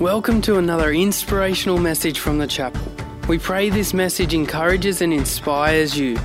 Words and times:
Welcome 0.00 0.42
to 0.42 0.58
another 0.58 0.92
inspirational 0.92 1.78
message 1.78 2.18
from 2.18 2.36
the 2.36 2.46
chapel. 2.46 2.82
We 3.28 3.38
pray 3.38 3.70
this 3.70 3.94
message 3.94 4.34
encourages 4.34 5.00
and 5.00 5.10
inspires 5.10 5.96
you. 5.96 6.18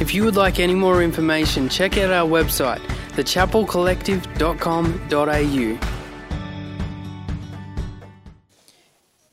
If 0.00 0.14
you 0.14 0.24
would 0.24 0.36
like 0.36 0.58
any 0.58 0.74
more 0.74 1.02
information, 1.02 1.68
check 1.68 1.98
out 1.98 2.10
our 2.10 2.26
website, 2.26 2.80
thechapelcollective.com.au. 3.10 5.78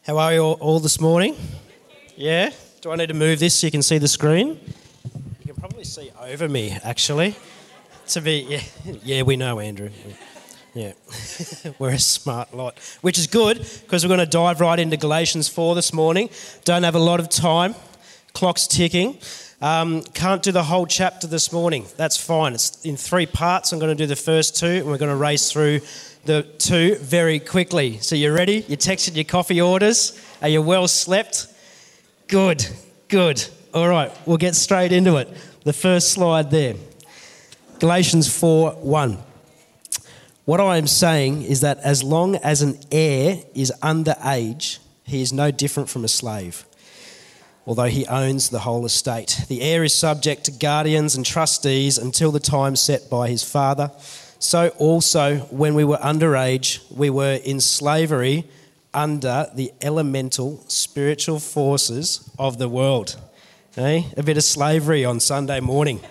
How 0.06 0.18
are 0.18 0.34
you 0.34 0.42
all, 0.42 0.56
all 0.56 0.82
this 0.82 1.00
morning? 1.00 1.38
Yeah? 2.18 2.50
Do 2.82 2.92
I 2.92 2.98
need 2.98 3.08
to 3.08 3.14
move 3.14 3.40
this 3.40 3.56
so 3.56 3.68
you 3.68 3.72
can 3.72 3.82
see 3.82 3.98
the 3.98 4.10
screen? 4.10 4.60
You 5.40 5.54
can 5.54 5.56
probably 5.56 5.86
see 5.86 6.12
over 6.20 6.50
me, 6.50 6.78
actually. 6.84 7.34
To 8.08 8.20
be, 8.20 8.42
yeah, 8.42 8.62
yeah 9.06 9.22
we 9.22 9.38
know, 9.38 9.62
Andrew. 9.62 9.92
Yeah, 10.76 10.92
we're 11.80 11.92
a 11.92 12.00
smart 12.00 12.54
lot, 12.54 12.78
which 13.00 13.18
is 13.18 13.28
good 13.28 13.60
because 13.60 14.04
we're 14.04 14.10
going 14.10 14.20
to 14.20 14.26
dive 14.26 14.60
right 14.60 14.78
into 14.78 14.98
Galatians 14.98 15.48
4 15.48 15.74
this 15.74 15.94
morning. 15.94 16.30
Don't 16.66 16.84
have 16.84 16.96
a 16.96 17.00
lot 17.00 17.22
of 17.22 17.30
time, 17.30 17.76
clock's 18.34 18.68
ticking. 18.68 19.18
Um, 19.62 20.04
can't 20.04 20.44
do 20.44 20.52
the 20.52 20.64
whole 20.64 20.86
chapter 20.86 21.28
this 21.28 21.54
morning. 21.54 21.86
That's 21.96 22.18
fine. 22.18 22.54
It's 22.54 22.84
in 22.84 22.98
three 22.98 23.26
parts. 23.26 23.72
I'm 23.72 23.80
going 23.80 23.96
to 23.96 24.04
do 24.04 24.06
the 24.06 24.18
first 24.18 24.58
two, 24.58 24.66
and 24.66 24.88
we're 24.88 24.98
going 24.98 25.12
to 25.12 25.16
race 25.16 25.50
through 25.50 25.80
the 26.26 26.44
two 26.58 26.96
very 26.96 27.40
quickly. 27.40 28.00
So, 28.00 28.16
you 28.16 28.34
ready? 28.34 28.66
You 28.68 28.76
texted 28.76 29.16
your 29.16 29.24
coffee 29.24 29.62
orders? 29.62 30.22
Are 30.42 30.50
you 30.50 30.62
well 30.62 30.90
slept? 30.90 31.48
Good, 32.28 32.68
good. 33.08 33.48
All 33.74 33.88
right, 33.88 34.12
we'll 34.26 34.36
get 34.36 34.56
straight 34.56 34.92
into 34.92 35.16
it. 35.16 35.30
The 35.64 35.72
first 35.72 36.12
slide 36.12 36.52
there 36.52 36.76
Galatians 37.80 38.38
4 38.38 38.72
1. 38.72 39.18
What 40.46 40.62
I 40.62 40.78
am 40.78 40.86
saying 40.86 41.42
is 41.42 41.62
that 41.62 41.80
as 41.80 42.04
long 42.04 42.36
as 42.36 42.62
an 42.62 42.78
heir 42.92 43.40
is 43.56 43.74
under 43.82 44.14
age, 44.24 44.80
he 45.04 45.24
is 45.24 45.34
no 45.34 45.50
different 45.50 45.90
from 45.90 46.06
a 46.06 46.08
slave, 46.08 46.66
although 47.66 47.86
he 47.86 48.06
owns 48.06 48.50
the 48.50 48.60
whole 48.60 48.86
estate. 48.86 49.42
The 49.48 49.64
heir 49.64 49.84
is 49.84 49.96
subject 49.96 50.44
to 50.44 50.52
guardians 50.52 51.16
and 51.16 51.26
trustees 51.26 51.98
until 51.98 52.32
the 52.32 52.40
time 52.40 52.76
set 52.76 53.10
by 53.10 53.28
his 53.28 53.44
father. 53.44 53.90
So 54.38 54.70
also, 54.78 55.38
when 55.50 55.74
we 55.74 55.84
were 55.84 55.98
underage, 55.98 56.80
we 56.92 57.10
were 57.10 57.40
in 57.44 57.60
slavery 57.60 58.46
under 58.94 59.48
the 59.56 59.74
elemental 59.82 60.64
spiritual 60.68 61.40
forces 61.40 62.30
of 62.38 62.60
the 62.60 62.70
world. 62.70 63.20
Okay? 63.74 64.06
A 64.16 64.22
bit 64.22 64.38
of 64.38 64.44
slavery 64.44 65.06
on 65.06 65.20
Sunday 65.20 65.60
morning. 65.60 66.02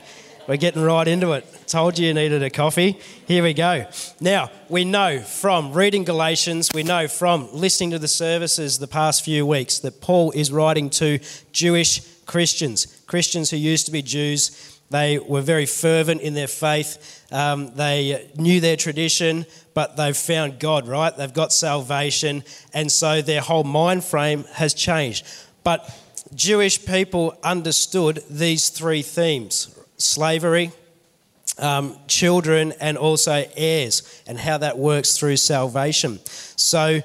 We're 0.47 0.57
getting 0.59 0.83
right 0.83 1.09
into 1.09 1.33
it. 1.33 1.47
Told 1.67 1.99
you 1.99 2.09
you 2.09 2.15
needed 2.15 2.43
a 2.43 2.51
coffee. 2.51 2.99
Here 3.27 3.43
we 3.43 3.55
go. 3.55 3.87
Now, 4.21 4.51
we 4.69 4.85
know 4.85 5.21
from 5.21 5.73
reading 5.73 6.05
Galatians, 6.05 6.69
we 6.75 6.83
know 6.83 7.09
from 7.09 7.49
listening 7.55 7.93
to 7.93 7.99
the 7.99 8.09
services 8.09 8.79
the 8.79 8.87
past 8.87 9.25
few 9.25 9.47
weeks 9.47 9.79
that 9.79 10.03
Paul 10.03 10.33
is 10.33 10.53
writing 10.53 10.91
to 10.91 11.19
Jewish 11.53 12.03
Christians, 12.27 13.03
Christians 13.07 13.51
who 13.51 13.57
used 13.57 13.87
to 13.87 13.93
be 13.93 14.03
Jews. 14.03 14.79
They 14.91 15.19
were 15.19 15.41
very 15.41 15.65
fervent 15.65 16.21
in 16.21 16.35
their 16.35 16.47
faith. 16.47 17.25
Um, 17.33 17.75
they 17.75 18.31
knew 18.37 18.61
their 18.61 18.77
tradition, 18.77 19.47
but 19.73 19.97
they've 19.97 20.17
found 20.17 20.61
God, 20.61 20.87
right? 20.87 21.17
They've 21.17 21.33
got 21.33 21.55
salvation, 21.55 22.45
and 22.75 22.93
so 22.93 23.23
their 23.23 23.41
whole 23.41 23.65
mind 23.65 24.05
frame 24.05 24.45
has 24.53 24.75
changed. 24.75 25.27
But 25.65 25.91
Jewish 26.35 26.85
people 26.85 27.39
understood 27.43 28.23
these 28.29 28.69
three 28.69 29.01
themes 29.01 29.74
slavery, 29.97 30.73
um, 31.59 31.97
children, 32.09 32.73
and 32.81 32.99
also 32.99 33.45
heirs, 33.57 34.23
and 34.27 34.39
how 34.39 34.59
that 34.59 34.79
works 34.79 35.17
through 35.17 35.37
salvation. 35.37 36.19
So, 36.57 37.01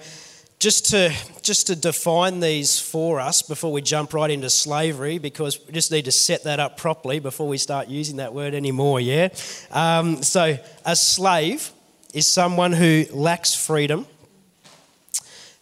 just 0.60 0.90
to 0.90 1.14
just 1.42 1.68
to 1.68 1.76
define 1.76 2.42
these 2.42 2.80
for 2.80 3.20
us 3.20 3.42
before 3.42 3.72
we 3.72 3.82
jump 3.82 4.14
right 4.14 4.30
into 4.30 4.50
slavery, 4.50 5.18
because 5.18 5.60
we 5.66 5.74
just 5.74 5.92
need 5.92 6.06
to 6.06 6.12
set 6.12 6.44
that 6.44 6.60
up 6.60 6.78
properly 6.78 7.20
before 7.20 7.48
we 7.48 7.58
start 7.58 7.88
using 7.88 8.18
that 8.18 8.34
word 8.34 8.54
anymore. 8.54 9.00
Yeah. 9.00 9.30
Um, 9.72 10.22
so, 10.22 10.58
a 10.86 10.96
slave 10.96 11.72
is 12.14 12.28
someone 12.28 12.74
who 12.74 13.06
lacks 13.12 13.56
freedom. 13.56 14.06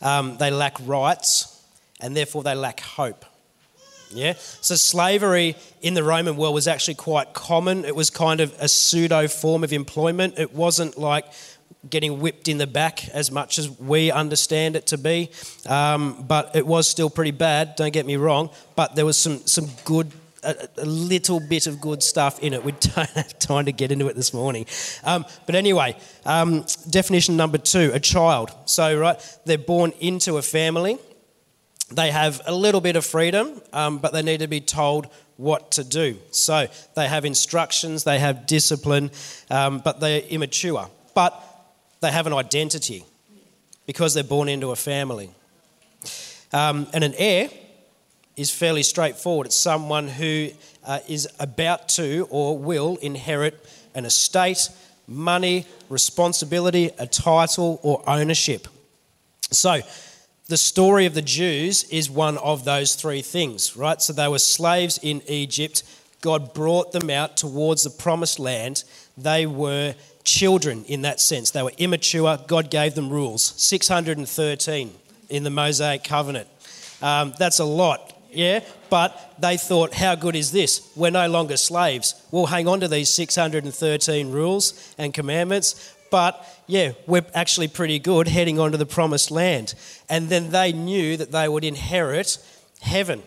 Um, 0.02 0.38
they 0.38 0.52
lack 0.52 0.78
rights, 0.86 1.62
and 2.00 2.16
therefore 2.16 2.44
they 2.44 2.56
lack 2.56 2.80
hope. 2.80 3.26
Yeah? 4.12 4.34
So 4.62 4.76
slavery 4.76 5.56
in 5.82 5.94
the 5.94 6.04
Roman 6.04 6.38
world 6.38 6.54
was 6.54 6.68
actually 6.68 6.96
quite 6.96 7.34
common. 7.34 7.86
It 7.86 7.96
was 7.96 8.10
kind 8.10 8.42
of 8.42 8.56
a 8.60 8.68
pseudo 8.68 9.28
form 9.28 9.64
of 9.64 9.74
employment. 9.74 10.38
It 10.38 10.54
wasn't 10.54 10.98
like 10.98 11.26
getting 11.90 12.20
whipped 12.20 12.48
in 12.48 12.58
the 12.58 12.68
back 12.68 13.08
as 13.10 13.32
much 13.32 13.60
as 13.60 13.70
we 13.80 14.12
understand 14.12 14.76
it 14.76 14.88
to 14.88 14.98
be. 14.98 15.30
Um, 15.66 16.26
but 16.28 16.56
it 16.56 16.66
was 16.66 16.88
still 16.88 17.10
pretty 17.10 17.32
bad, 17.32 17.76
don't 17.76 17.94
get 17.94 18.06
me 18.06 18.16
wrong. 18.16 18.50
But 18.76 18.96
there 18.96 19.06
was 19.06 19.18
some, 19.18 19.40
some 19.46 19.68
good, 19.86 20.12
a, 20.44 20.68
a 20.78 20.86
little 20.86 21.40
bit 21.40 21.68
of 21.68 21.80
good 21.80 22.04
stuff 22.04 22.40
in 22.40 22.54
it. 22.54 22.64
We 22.64 22.72
don't 22.96 23.10
have 23.10 23.40
time 23.40 23.66
to 23.66 23.72
get 23.72 23.92
into 23.92 24.08
it 24.08 24.16
this 24.16 24.34
morning. 24.34 24.66
Um, 25.04 25.26
but 25.46 25.56
anyway, 25.56 25.98
um, 26.26 26.66
definition 26.90 27.38
number 27.38 27.58
two 27.58 27.92
a 27.94 28.00
child. 28.00 28.52
So, 28.66 28.98
right, 28.98 29.40
they're 29.46 29.58
born 29.58 29.92
into 30.00 30.38
a 30.38 30.42
family 30.42 30.98
they 31.92 32.12
have 32.12 32.42
a 32.46 32.54
little 32.54 32.82
bit 32.82 32.96
of 32.96 33.06
freedom, 33.06 33.62
um, 33.72 34.00
but 34.00 34.14
they 34.14 34.22
need 34.22 34.40
to 34.40 34.48
be 34.48 34.62
told 34.62 35.08
what 35.38 35.72
to 35.72 35.84
do. 35.84 36.18
So 36.32 36.68
they 36.96 37.08
have 37.08 37.24
instructions, 37.24 38.04
they 38.04 38.20
have 38.20 38.46
discipline, 38.46 39.12
um, 39.50 39.80
but 39.80 40.00
they're 40.00 40.22
immature. 40.22 40.90
But 41.14 41.42
they 42.02 42.12
have 42.12 42.28
an 42.28 42.34
identity 42.34 43.04
because 43.86 44.14
they're 44.14 44.24
born 44.24 44.50
into 44.50 44.72
a 44.72 44.76
family. 44.76 45.30
Um, 46.52 46.88
and 46.94 47.04
an 47.04 47.14
heir 47.18 47.50
is 48.36 48.52
fairly 48.52 48.84
straightforward. 48.84 49.48
It's 49.48 49.56
someone 49.56 50.08
who 50.08 50.50
uh, 50.86 51.00
is 51.08 51.28
about 51.40 51.90
to 51.90 52.28
or 52.30 52.58
will 52.58 52.98
inherit 52.98 53.66
an 53.96 54.06
estate, 54.06 54.70
money, 55.08 55.66
responsibility, 55.90 56.92
a 57.00 57.08
title, 57.08 57.80
or 57.82 58.04
ownership. 58.08 58.68
So, 59.52 59.82
the 60.48 60.58
story 60.58 61.06
of 61.06 61.14
the 61.14 61.22
Jews 61.22 61.84
is 61.86 62.10
one 62.10 62.38
of 62.38 62.64
those 62.64 62.96
three 62.96 63.22
things, 63.22 63.76
right? 63.76 64.02
So 64.02 64.14
they 64.14 64.30
were 64.30 64.40
slaves 64.40 64.98
in 65.02 65.22
Egypt. 65.28 65.84
God 66.22 66.54
brought 66.54 66.94
them 66.94 67.10
out 67.10 67.36
towards 67.36 67.84
the 67.84 67.90
promised 67.90 68.40
land. 68.40 68.86
They 69.18 69.46
were 69.46 69.94
children 70.24 70.86
in 70.86 71.02
that 71.02 71.20
sense. 71.20 71.52
They 71.52 71.64
were 71.64 71.74
immature. 71.78 72.40
God 72.48 72.72
gave 72.72 72.96
them 72.96 73.10
rules 73.10 73.54
613 73.58 74.92
in 75.30 75.44
the 75.44 75.50
Mosaic 75.50 76.06
covenant. 76.06 76.48
Um, 77.02 77.34
that's 77.38 77.60
a 77.60 77.66
lot, 77.66 78.18
yeah? 78.32 78.62
But 78.90 79.36
they 79.40 79.58
thought, 79.58 79.94
how 79.94 80.16
good 80.16 80.36
is 80.36 80.54
this? 80.54 80.90
We're 80.96 81.12
no 81.12 81.28
longer 81.28 81.58
slaves. 81.58 82.16
We'll 82.32 82.46
hang 82.46 82.70
on 82.70 82.80
to 82.80 82.88
these 82.88 83.10
613 83.10 84.32
rules 84.32 84.96
and 84.98 85.14
commandments. 85.14 85.94
But 86.10 86.44
yeah, 86.68 86.94
we're 87.06 87.26
actually 87.34 87.68
pretty 87.68 88.00
good 88.00 88.28
heading 88.28 88.60
on 88.60 88.72
to 88.72 88.78
the 88.78 88.86
promised 88.86 89.32
land. 89.32 89.74
And 90.10 90.30
then 90.30 90.52
they 90.52 90.74
knew 90.74 91.18
that 91.18 91.32
they 91.32 91.48
would 91.48 91.64
inherit 91.64 92.38
heaven. 92.82 93.24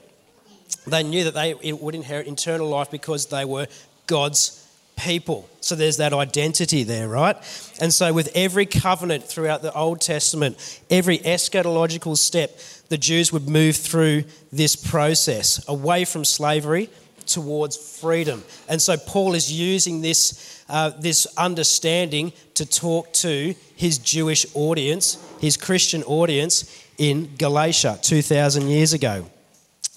They 0.86 1.02
knew 1.02 1.24
that 1.24 1.34
they 1.34 1.72
would 1.72 1.94
inherit 1.94 2.26
eternal 2.26 2.68
life 2.68 2.90
because 2.90 3.26
they 3.26 3.44
were 3.44 3.66
God's 4.06 4.60
people. 5.00 5.48
So 5.60 5.74
there's 5.74 5.96
that 5.96 6.12
identity 6.12 6.82
there, 6.84 7.08
right? 7.08 7.36
And 7.80 7.92
so, 7.92 8.12
with 8.12 8.30
every 8.34 8.66
covenant 8.66 9.24
throughout 9.24 9.62
the 9.62 9.72
Old 9.72 10.00
Testament, 10.00 10.80
every 10.90 11.18
eschatological 11.18 12.16
step, 12.16 12.58
the 12.88 12.98
Jews 12.98 13.32
would 13.32 13.48
move 13.48 13.76
through 13.76 14.24
this 14.52 14.76
process 14.76 15.66
away 15.68 16.04
from 16.04 16.24
slavery 16.24 16.90
towards 17.26 17.76
freedom. 17.76 18.44
And 18.68 18.80
so, 18.80 18.96
Paul 18.96 19.34
is 19.34 19.52
using 19.52 20.02
this 20.02 20.59
uh, 20.70 20.90
this 20.90 21.26
understanding 21.36 22.32
to 22.54 22.64
talk 22.64 23.12
to 23.14 23.54
his 23.76 23.98
Jewish 23.98 24.46
audience, 24.54 25.18
his 25.40 25.56
Christian 25.56 26.02
audience 26.04 26.84
in 26.98 27.34
Galatia 27.36 27.98
2,000 28.02 28.68
years 28.68 28.92
ago. 28.92 29.26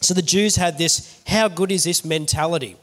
So 0.01 0.13
the 0.13 0.21
Jews 0.21 0.55
had 0.55 0.77
this 0.77 1.21
how 1.27 1.47
good 1.47 1.71
is 1.71 1.83
this 1.83 2.03
mentality? 2.03 2.75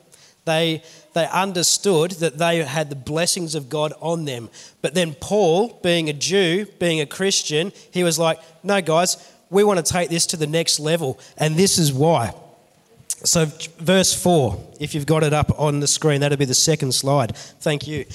They, 0.45 0.83
they 1.13 1.27
understood 1.27 2.13
that 2.13 2.39
they 2.39 2.63
had 2.65 2.89
the 2.89 2.97
blessings 2.97 3.55
of 3.55 3.69
God 3.69 3.93
on 4.01 4.25
them. 4.25 4.49
But 4.81 4.95
then 4.95 5.15
Paul, 5.15 5.79
being 5.83 6.09
a 6.09 6.13
Jew, 6.13 6.67
being 6.79 7.01
a 7.01 7.07
Christian, 7.07 7.73
he 7.91 8.03
was 8.03 8.19
like, 8.19 8.41
no, 8.63 8.81
guys, 8.81 9.17
we 9.51 9.65
want 9.65 9.85
to 9.85 9.93
take 9.93 10.09
this 10.09 10.27
to 10.27 10.37
the 10.37 10.47
next 10.47 10.81
level. 10.81 11.19
And 11.37 11.57
this 11.57 11.79
is 11.79 11.93
why. 11.93 12.33
So, 13.23 13.47
verse 13.79 14.15
4, 14.15 14.75
if 14.81 14.95
you've 14.95 15.07
got 15.07 15.23
it 15.23 15.35
up 15.35 15.59
on 15.59 15.81
the 15.81 15.87
screen, 15.87 16.23
that'll 16.23 16.39
be 16.39 16.47
the 16.47 16.55
second 16.55 16.93
slide. 16.93 17.37
Thank 17.37 17.87
you. 17.87 18.07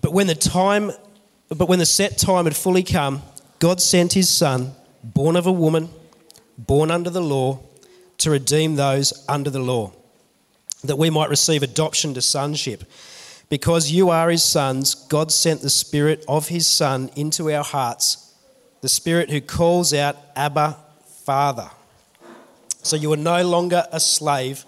But 0.00 0.12
when 0.12 0.26
the 0.26 0.34
time, 0.34 0.90
but 1.48 1.68
when 1.68 1.78
the 1.78 1.86
set 1.86 2.18
time 2.18 2.44
had 2.44 2.56
fully 2.56 2.82
come, 2.82 3.22
God 3.60 3.80
sent 3.80 4.12
his 4.14 4.28
son, 4.28 4.72
born 5.04 5.36
of 5.36 5.46
a 5.46 5.52
woman, 5.52 5.90
born 6.58 6.90
under 6.90 7.10
the 7.10 7.22
law, 7.22 7.60
to 8.18 8.30
redeem 8.30 8.76
those 8.76 9.24
under 9.28 9.50
the 9.50 9.60
law, 9.60 9.92
that 10.82 10.96
we 10.96 11.10
might 11.10 11.30
receive 11.30 11.62
adoption 11.62 12.12
to 12.14 12.20
sonship. 12.20 12.84
Because 13.48 13.90
you 13.90 14.10
are 14.10 14.30
his 14.30 14.44
sons, 14.44 14.94
God 14.94 15.32
sent 15.32 15.60
the 15.60 15.70
Spirit 15.70 16.24
of 16.28 16.48
his 16.48 16.66
Son 16.66 17.10
into 17.16 17.50
our 17.50 17.64
hearts, 17.64 18.34
the 18.80 18.88
Spirit 18.88 19.30
who 19.30 19.40
calls 19.40 19.92
out, 19.92 20.16
Abba, 20.36 20.76
Father. 21.24 21.70
So 22.82 22.96
you 22.96 23.12
are 23.12 23.16
no 23.16 23.46
longer 23.46 23.84
a 23.92 24.00
slave, 24.00 24.64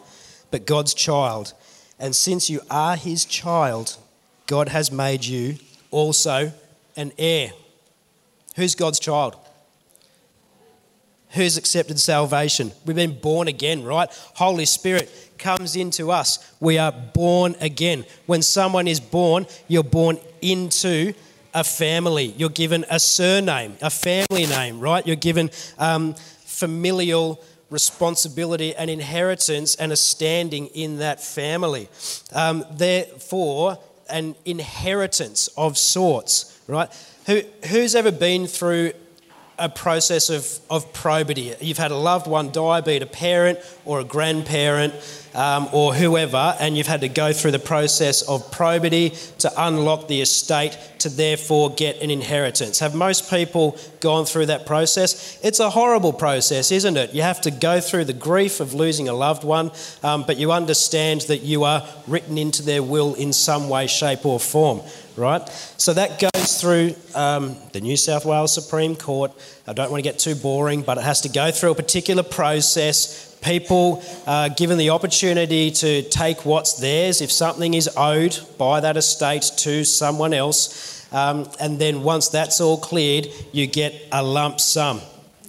but 0.51 0.67
God's 0.67 0.95
child. 0.95 1.55
And 1.99 2.15
since 2.15 2.51
you 2.51 2.61
are 2.71 2.97
his 2.97 3.25
child, 3.25 3.97
God 4.47 4.69
has 4.69 4.91
made 4.91 5.25
you 5.25 5.57
also 5.91 6.53
an 6.97 7.13
heir. 7.19 7.53
Who's 8.57 8.75
God's 8.75 9.01
child? 9.01 9.37
Who's 11.31 11.57
accepted 11.57 11.99
salvation? 11.99 12.73
We've 12.85 12.97
been 12.97 13.19
born 13.19 13.49
again, 13.49 13.85
right? 13.85 14.11
Holy 14.35 14.67
Spirit 14.67 15.11
comes 15.39 15.77
into 15.77 16.11
us. 16.11 16.53
We 16.61 16.77
are 16.77 16.93
born 16.93 17.57
again. 17.61 18.05
When 18.27 18.43
someone 18.43 18.87
is 18.87 19.01
born, 19.01 19.47
you're 19.69 19.83
born 19.83 20.19
into 20.43 21.15
a 21.55 21.65
family. 21.65 22.35
You're 22.37 22.51
given 22.51 22.85
a 22.91 23.01
surname, 23.01 23.77
a 23.81 23.91
family 23.91 24.47
name, 24.47 24.81
right? 24.81 25.07
You're 25.07 25.17
given 25.17 25.51
um, 25.79 26.15
familial 26.45 27.43
responsibility 27.73 28.77
and 28.77 28.91
inheritance 28.91 29.75
and 29.75 29.91
a 29.91 29.97
standing 29.97 30.67
in 30.69 30.99
that 30.99 31.21
family. 31.21 31.89
Um, 32.33 32.65
therefore, 32.71 33.79
an 34.11 34.37
inheritance 34.45 35.49
of 35.57 35.79
sorts, 35.79 36.61
right? 36.69 36.89
Who, 37.27 37.41
who's 37.69 37.95
ever 37.95 38.13
been 38.13 38.47
through 38.47 38.93
a 39.59 39.69
process 39.69 40.29
of, 40.29 40.61
of 40.69 40.93
probity? 40.93 41.55
You've 41.61 41.79
had 41.79 41.91
a 41.91 41.97
loved 41.97 42.27
one 42.27 42.53
die, 42.53 42.83
be 42.83 42.97
it 42.97 43.03
a 43.03 43.07
parent 43.07 43.59
or 43.85 44.01
a 44.01 44.05
grandparent 44.05 44.95
um, 45.35 45.69
or 45.73 45.95
whoever, 45.95 46.57
and 46.61 46.77
you've 46.77 46.87
had 46.87 47.01
to 47.01 47.09
go 47.09 47.33
through 47.33 47.53
the 47.53 47.59
process 47.59 48.23
of 48.23 48.51
probity 48.51 49.11
to 49.39 49.53
unlock 49.57 50.09
the 50.09 50.21
estate 50.21 50.79
to 50.99 51.09
therefore 51.09 51.71
get 51.71 52.01
an 52.01 52.11
inheritance. 52.11 52.79
Have 52.79 52.95
most 52.95 53.31
people 53.31 53.77
gone 54.01 54.25
through 54.25 54.47
that 54.47 54.67
process? 54.67 55.39
It's 55.43 55.61
a 55.61 55.71
horrible 55.71 56.13
process, 56.13 56.71
isn't 56.71 56.97
it? 56.97 57.15
You 57.15 57.23
have 57.23 57.41
to 57.43 57.51
go 57.51 57.81
through 57.81 58.05
the 58.05 58.13
grief 58.13 58.61
of 58.61 58.75
losing 58.75 59.09
a 59.09 59.15
loved 59.15 59.45
one, 59.45 59.71
um, 60.03 60.25
but 60.27 60.37
you 60.37 60.53
understand 60.53 61.23
that 61.23 61.39
you 61.39 61.65
are 61.65 61.87
written 62.07 62.39
into 62.39 62.63
their 62.63 62.83
will 62.83 63.15
in 63.15 63.33
some 63.33 63.69
way, 63.69 63.87
shape, 63.87 64.25
or 64.27 64.39
form 64.39 64.81
right? 65.17 65.47
So 65.77 65.93
that 65.95 66.21
goes 66.21 66.61
through 66.61 66.95
um, 67.15 67.57
the 67.73 67.81
New 67.81 67.97
South 67.97 68.25
Wales 68.25 68.55
Supreme 68.55 68.97
Court. 68.97 69.33
I 69.67 69.73
don't 69.73 69.91
want 69.91 70.03
to 70.03 70.09
get 70.09 70.19
too 70.19 70.35
boring, 70.35 70.83
but 70.83 70.99
it 70.99 71.05
has 71.05 71.21
to 71.23 71.29
go 71.29 71.51
through 71.51 71.73
a 71.73 71.75
particular 71.75 72.23
process 72.23 73.32
people 73.43 74.03
uh, 74.27 74.49
given 74.49 74.79
the 74.79 74.91
opportunity 74.91 75.71
to 75.71 76.03
take 76.03 76.47
what's 76.47 76.75
theirs 76.75 77.21
if 77.21 77.31
something 77.31 77.75
is 77.75 77.91
owed 77.97 78.39
by 78.57 78.81
that 78.81 78.97
estate 78.97 79.51
to 79.59 79.85
someone 79.85 80.33
else. 80.33 81.13
Um, 81.13 81.51
and 81.61 81.79
then 81.79 82.03
once 82.03 82.29
that's 82.29 82.61
all 82.61 82.79
cleared, 82.79 83.29
you 83.53 83.67
get 83.67 83.95
a 84.13 84.23
lump 84.23 84.61
sum. 84.61 85.01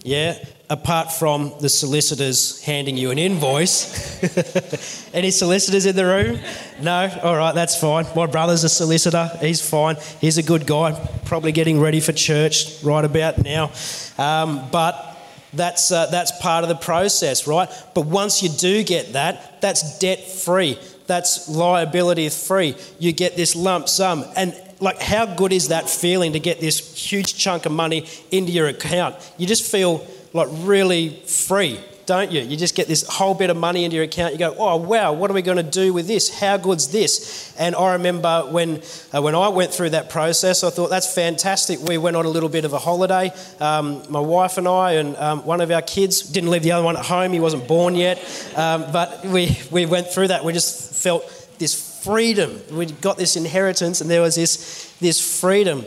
Yeah? 0.04 0.38
Apart 0.70 1.12
from 1.12 1.54
the 1.62 1.70
solicitors 1.70 2.62
handing 2.64 2.98
you 2.98 3.12
an 3.12 3.20
invoice. 3.20 4.20
Any 5.14 5.32
solicitors 5.32 5.86
in 5.86 5.96
the 5.96 6.06
room? 6.06 6.40
No? 6.82 7.10
All 7.24 7.36
right, 7.36 7.54
that's 7.54 7.80
fine. 7.80 8.06
My 8.16 8.26
brother's 8.26 8.64
a 8.64 8.70
solicitor. 8.70 9.30
He's 9.40 9.68
fine. 9.68 9.98
He's 10.20 10.38
a 10.38 10.44
good 10.44 10.66
guy. 10.66 10.94
Probably 11.26 11.52
getting 11.52 11.80
ready 11.80 12.00
for 12.00 12.12
church 12.12 12.84
right 12.84 13.06
about 13.06 13.44
now. 13.44 13.72
Um, 14.18 14.68
but 14.72 15.13
that's, 15.54 15.92
uh, 15.92 16.08
that's 16.08 16.32
part 16.40 16.64
of 16.64 16.70
the 16.70 16.76
process, 16.76 17.48
right? 17.48 17.70
But 17.94 18.06
once 18.06 18.42
you 18.42 18.50
do 18.50 18.84
get 18.84 19.14
that, 19.14 19.62
that's 19.62 20.00
debt 20.00 20.20
free. 20.20 20.80
That's 21.08 21.50
liability 21.50 22.30
free. 22.30 22.76
You 23.00 23.12
get 23.12 23.36
this 23.36 23.56
lump 23.56 23.90
sum. 23.90 24.26
And 24.36 24.56
like, 24.80 25.02
how 25.02 25.26
good 25.26 25.54
is 25.54 25.70
that 25.70 25.90
feeling 25.90 26.34
to 26.34 26.40
get 26.40 26.60
this 26.60 26.96
huge 26.96 27.36
chunk 27.36 27.66
of 27.66 27.72
money 27.72 28.08
into 28.32 28.52
your 28.52 28.68
account? 28.68 29.16
You 29.38 29.48
just 29.48 29.70
feel 29.70 30.06
like 30.34 30.48
really 30.52 31.10
free 31.28 31.80
don't 32.06 32.32
you? 32.32 32.42
You 32.42 32.58
just 32.58 32.76
get 32.76 32.88
this 32.88 33.08
whole 33.08 33.34
bit 33.34 33.50
of 33.50 33.58
money 33.58 33.86
into 33.86 33.96
your 33.96 34.06
account. 34.06 34.34
You 34.34 34.40
go, 34.40 34.56
oh 34.58 34.78
wow, 34.78 35.14
what 35.14 35.32
are 35.32 35.34
we 35.34 35.42
going 35.42 35.58
to 35.58 35.64
do 35.64 35.94
with 35.94 36.08
this? 36.08 36.40
How 36.40 36.58
good's 36.58 36.90
this? 36.90 37.54
And 37.58 37.76
I 37.76 37.94
remember 37.94 38.42
when 38.50 38.82
uh, 39.14 39.22
when 39.22 39.36
I 39.36 39.48
went 39.50 39.74
through 39.74 39.92
that 39.92 40.10
process, 40.10 40.64
I 40.64 40.70
thought 40.70 40.90
that's 40.90 41.14
fantastic. 41.14 41.80
We 41.80 41.98
went 41.98 42.16
on 42.16 42.26
a 42.26 42.30
little 42.30 42.50
bit 42.50 42.66
of 42.66 42.74
a 42.74 42.80
holiday, 42.80 43.32
um, 43.60 44.04
my 44.10 44.20
wife 44.20 44.58
and 44.58 44.68
I, 44.68 44.94
and 44.94 45.16
um, 45.18 45.46
one 45.46 45.62
of 45.62 45.72
our 45.72 45.82
kids 45.82 46.22
didn't 46.22 46.50
leave 46.50 46.64
the 46.64 46.74
other 46.74 46.84
one 46.84 46.98
at 46.98 47.06
home. 47.06 47.32
He 47.32 47.40
wasn't 47.40 47.68
born 47.68 47.96
yet, 47.96 48.20
um, 48.56 48.86
but 48.92 49.26
we 49.26 49.58
we 49.72 49.86
went 49.86 50.08
through 50.08 50.28
that. 50.30 50.44
We 50.44 50.54
just 50.54 51.02
felt 51.02 51.24
this 51.60 52.02
freedom. 52.04 52.60
We 52.72 52.88
got 52.88 53.18
this 53.18 53.36
inheritance, 53.36 54.02
and 54.02 54.10
there 54.10 54.22
was 54.22 54.36
this 54.36 54.94
this 55.00 55.40
freedom. 55.40 55.86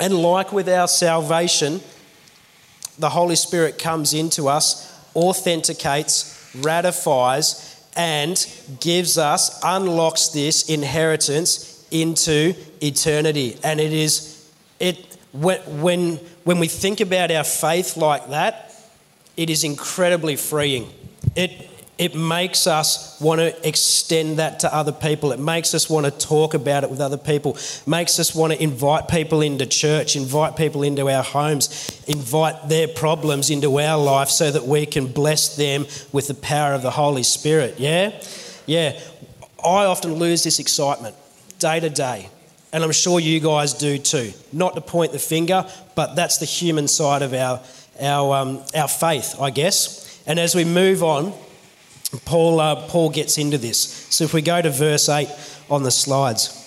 And 0.00 0.14
like 0.14 0.52
with 0.52 0.68
our 0.68 0.88
salvation, 0.88 1.80
the 2.98 3.10
Holy 3.10 3.36
Spirit 3.36 3.78
comes 3.78 4.14
into 4.14 4.48
us 4.48 4.93
authenticates, 5.14 6.50
ratifies, 6.56 7.70
and 7.96 8.46
gives 8.80 9.18
us, 9.18 9.60
unlocks 9.62 10.28
this 10.28 10.68
inheritance 10.68 11.86
into 11.90 12.54
eternity. 12.82 13.56
And 13.62 13.80
it 13.80 13.92
is, 13.92 14.50
it, 14.80 15.16
when, 15.32 16.16
when 16.44 16.58
we 16.58 16.68
think 16.68 17.00
about 17.00 17.30
our 17.30 17.44
faith 17.44 17.96
like 17.96 18.28
that, 18.30 18.74
it 19.36 19.50
is 19.50 19.64
incredibly 19.64 20.36
freeing. 20.36 20.90
It, 21.34 21.68
it 21.96 22.14
makes 22.14 22.66
us 22.66 23.20
want 23.20 23.40
to 23.40 23.68
extend 23.68 24.38
that 24.38 24.60
to 24.60 24.74
other 24.74 24.90
people. 24.90 25.30
It 25.30 25.38
makes 25.38 25.74
us 25.74 25.88
want 25.88 26.06
to 26.06 26.10
talk 26.10 26.54
about 26.54 26.82
it 26.82 26.90
with 26.90 27.00
other 27.00 27.16
people. 27.16 27.54
It 27.54 27.82
makes 27.86 28.18
us 28.18 28.34
want 28.34 28.52
to 28.52 28.60
invite 28.60 29.06
people 29.06 29.42
into 29.42 29.64
church, 29.64 30.16
invite 30.16 30.56
people 30.56 30.82
into 30.82 31.08
our 31.08 31.22
homes, 31.22 32.02
invite 32.08 32.68
their 32.68 32.88
problems 32.88 33.48
into 33.48 33.78
our 33.78 34.02
life 34.02 34.28
so 34.28 34.50
that 34.50 34.64
we 34.64 34.86
can 34.86 35.06
bless 35.06 35.56
them 35.56 35.86
with 36.12 36.26
the 36.26 36.34
power 36.34 36.74
of 36.74 36.82
the 36.82 36.90
Holy 36.90 37.22
Spirit. 37.22 37.78
Yeah? 37.78 38.20
Yeah. 38.66 38.98
I 39.64 39.84
often 39.84 40.14
lose 40.14 40.42
this 40.42 40.58
excitement 40.58 41.14
day 41.60 41.78
to 41.78 41.90
day. 41.90 42.28
And 42.72 42.82
I'm 42.82 42.90
sure 42.90 43.20
you 43.20 43.38
guys 43.38 43.72
do 43.72 43.98
too. 43.98 44.32
Not 44.52 44.74
to 44.74 44.80
point 44.80 45.12
the 45.12 45.20
finger, 45.20 45.64
but 45.94 46.16
that's 46.16 46.38
the 46.38 46.44
human 46.44 46.88
side 46.88 47.22
of 47.22 47.32
our, 47.32 47.60
our, 48.00 48.36
um, 48.36 48.62
our 48.74 48.88
faith, 48.88 49.36
I 49.40 49.50
guess. 49.50 50.20
And 50.26 50.40
as 50.40 50.56
we 50.56 50.64
move 50.64 51.04
on, 51.04 51.32
Paul, 52.24 52.60
uh, 52.60 52.88
Paul 52.88 53.10
gets 53.10 53.38
into 53.38 53.58
this. 53.58 53.78
So 54.10 54.24
if 54.24 54.34
we 54.34 54.42
go 54.42 54.60
to 54.60 54.70
verse 54.70 55.08
8 55.08 55.28
on 55.70 55.82
the 55.82 55.90
slides. 55.90 56.60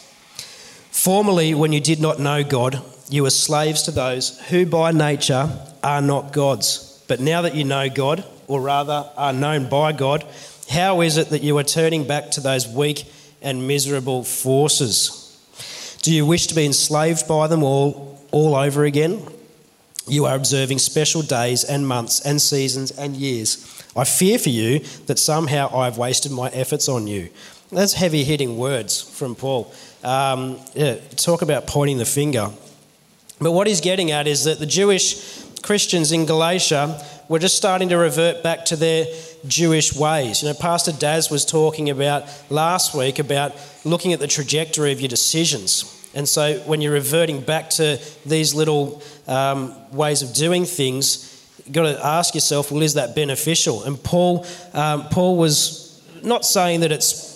Formerly, 0.91 1.53
when 1.53 1.73
you 1.73 1.79
did 1.79 1.99
not 1.99 2.19
know 2.19 2.44
God, 2.44 2.81
you 3.09 3.23
were 3.23 3.29
slaves 3.29 3.83
to 3.83 3.91
those 3.91 4.39
who 4.47 4.65
by 4.65 4.91
nature 4.91 5.49
are 5.83 6.01
not 6.01 6.33
gods. 6.33 7.03
But 7.07 7.19
now 7.19 7.41
that 7.44 7.55
you 7.55 7.63
know 7.63 7.89
God, 7.89 8.25
or 8.47 8.61
rather 8.61 9.09
are 9.16 9.33
known 9.33 9.69
by 9.69 9.92
God, 9.92 10.25
how 10.69 11.01
is 11.01 11.18
it 11.18 11.30
that 11.30 11.44
you 11.44 11.57
are 11.57 11.63
turning 11.63 12.06
back 12.06 12.31
to 12.31 12.42
those 12.42 12.68
weak 12.68 13.06
and 13.42 13.68
miserable 13.68 14.23
forces? 14.23 15.23
Do 16.01 16.13
you 16.13 16.25
wish 16.25 16.47
to 16.47 16.56
be 16.56 16.66
enslaved 16.66 17.27
by 17.27 17.47
them 17.47 17.63
all, 17.63 18.19
all 18.31 18.56
over 18.56 18.83
again? 18.83 19.25
You 20.07 20.25
are 20.25 20.35
observing 20.35 20.80
special 20.80 21.21
days 21.21 21.63
and 21.63 21.87
months 21.87 22.21
and 22.21 22.42
seasons 22.42 22.92
and 22.92 23.16
years 23.16 23.77
I 23.97 24.04
fear 24.04 24.37
for 24.37 24.49
you 24.49 24.80
that 25.07 25.19
somehow 25.19 25.75
I've 25.75 25.97
wasted 25.97 26.31
my 26.31 26.49
efforts 26.49 26.87
on 26.87 27.07
you. 27.07 27.30
That's 27.71 27.94
heavy 27.94 28.23
hitting 28.23 28.57
words 28.57 29.01
from 29.01 29.35
Paul. 29.35 29.73
Um, 30.04 30.59
yeah, 30.73 30.95
talk 31.16 31.42
about 31.42 31.68
pointing 31.68 31.97
the 31.97 32.06
finger. 32.06 32.49
But 33.39 33.51
what 33.51 33.68
he's 33.68 33.81
getting 33.81 34.11
at 34.11 34.27
is 34.27 34.45
that 34.45 34.59
the 34.59 34.66
Jewish 34.66 35.44
Christians 35.63 36.11
in 36.11 36.25
Galatia 36.25 37.04
were 37.27 37.39
just 37.39 37.57
starting 37.57 37.89
to 37.89 37.97
revert 37.97 38.42
back 38.42 38.66
to 38.66 38.75
their 38.75 39.06
Jewish 39.47 39.94
ways. 39.94 40.42
You 40.42 40.49
know, 40.49 40.56
Pastor 40.56 40.94
Daz 40.94 41.30
was 41.30 41.45
talking 41.45 41.89
about 41.89 42.23
last 42.49 42.95
week 42.95 43.19
about 43.19 43.54
looking 43.83 44.13
at 44.13 44.19
the 44.19 44.27
trajectory 44.27 44.92
of 44.92 45.01
your 45.01 45.09
decisions. 45.09 45.94
And 46.16 46.27
so 46.27 46.59
when 46.59 46.81
you're 46.81 46.94
reverting 46.94 47.42
back 47.42 47.69
to 47.71 47.99
these 48.25 48.54
little 48.54 49.01
um, 49.27 49.75
ways 49.92 50.21
of 50.21 50.33
doing 50.33 50.66
things, 50.66 51.27
got 51.71 51.83
to 51.83 52.06
ask 52.06 52.36
yourself, 52.36 52.71
well, 52.71 52.81
is 52.81 52.94
that 52.95 53.16
beneficial? 53.16 53.83
And 53.83 54.02
Paul, 54.02 54.45
um, 54.74 55.07
Paul 55.09 55.38
was 55.38 56.02
not 56.24 56.45
saying 56.45 56.81
that 56.81 56.92
it's 56.92 57.28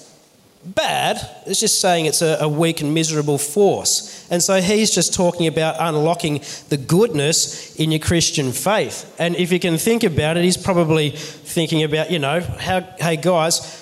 bad, 0.64 1.18
it's 1.48 1.60
just 1.60 1.82
saying 1.82 2.06
it's 2.06 2.22
a, 2.22 2.38
a, 2.42 2.48
weak 2.48 2.82
and 2.82 2.94
miserable 2.94 3.38
force. 3.38 4.28
And 4.30 4.42
so 4.44 4.62
he's 4.62 4.92
just 4.92 5.14
talking 5.14 5.48
about 5.48 5.76
unlocking 5.80 6.42
the 6.70 6.78
goodness 6.78 7.76
in 7.78 7.92
your 7.92 8.00
Christian 8.00 8.52
faith. 8.52 9.16
And 9.20 9.36
if 9.36 9.52
you 9.52 9.60
can 9.60 9.78
think 9.78 10.04
about 10.04 10.38
it, 10.38 10.44
he's 10.44 10.58
probably 10.58 11.10
thinking 11.10 11.84
about, 11.84 12.12
you 12.12 12.20
know, 12.20 12.42
how, 12.42 12.82
hey 13.00 13.18
guys, 13.18 13.81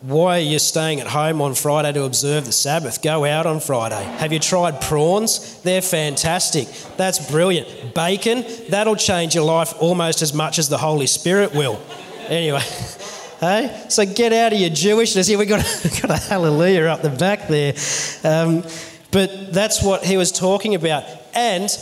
why 0.00 0.38
are 0.38 0.42
you 0.42 0.60
staying 0.60 1.00
at 1.00 1.08
home 1.08 1.40
on 1.40 1.54
Friday 1.54 1.92
to 1.92 2.04
observe 2.04 2.44
the 2.44 2.52
Sabbath? 2.52 3.02
Go 3.02 3.24
out 3.24 3.46
on 3.46 3.58
Friday. 3.58 4.02
Have 4.18 4.32
you 4.32 4.38
tried 4.38 4.80
prawns? 4.80 5.60
They're 5.62 5.82
fantastic. 5.82 6.68
That's 6.96 7.30
brilliant. 7.30 7.94
Bacon, 7.94 8.44
that'll 8.68 8.94
change 8.94 9.34
your 9.34 9.44
life 9.44 9.74
almost 9.80 10.22
as 10.22 10.32
much 10.32 10.60
as 10.60 10.68
the 10.68 10.78
Holy 10.78 11.08
Spirit 11.08 11.52
will. 11.52 11.80
Anyway, 12.28 12.60
hey? 13.40 13.86
So 13.88 14.06
get 14.06 14.32
out 14.32 14.52
of 14.52 14.60
your 14.60 14.70
Jewishness. 14.70 15.28
Here 15.28 15.36
we 15.36 15.46
got, 15.46 15.64
got 16.02 16.10
a 16.10 16.16
hallelujah 16.16 16.84
up 16.84 17.02
the 17.02 17.10
back 17.10 17.48
there. 17.48 17.74
Um, 18.22 18.62
but 19.10 19.52
that's 19.52 19.82
what 19.82 20.04
he 20.04 20.16
was 20.16 20.30
talking 20.30 20.76
about. 20.76 21.02
And 21.34 21.76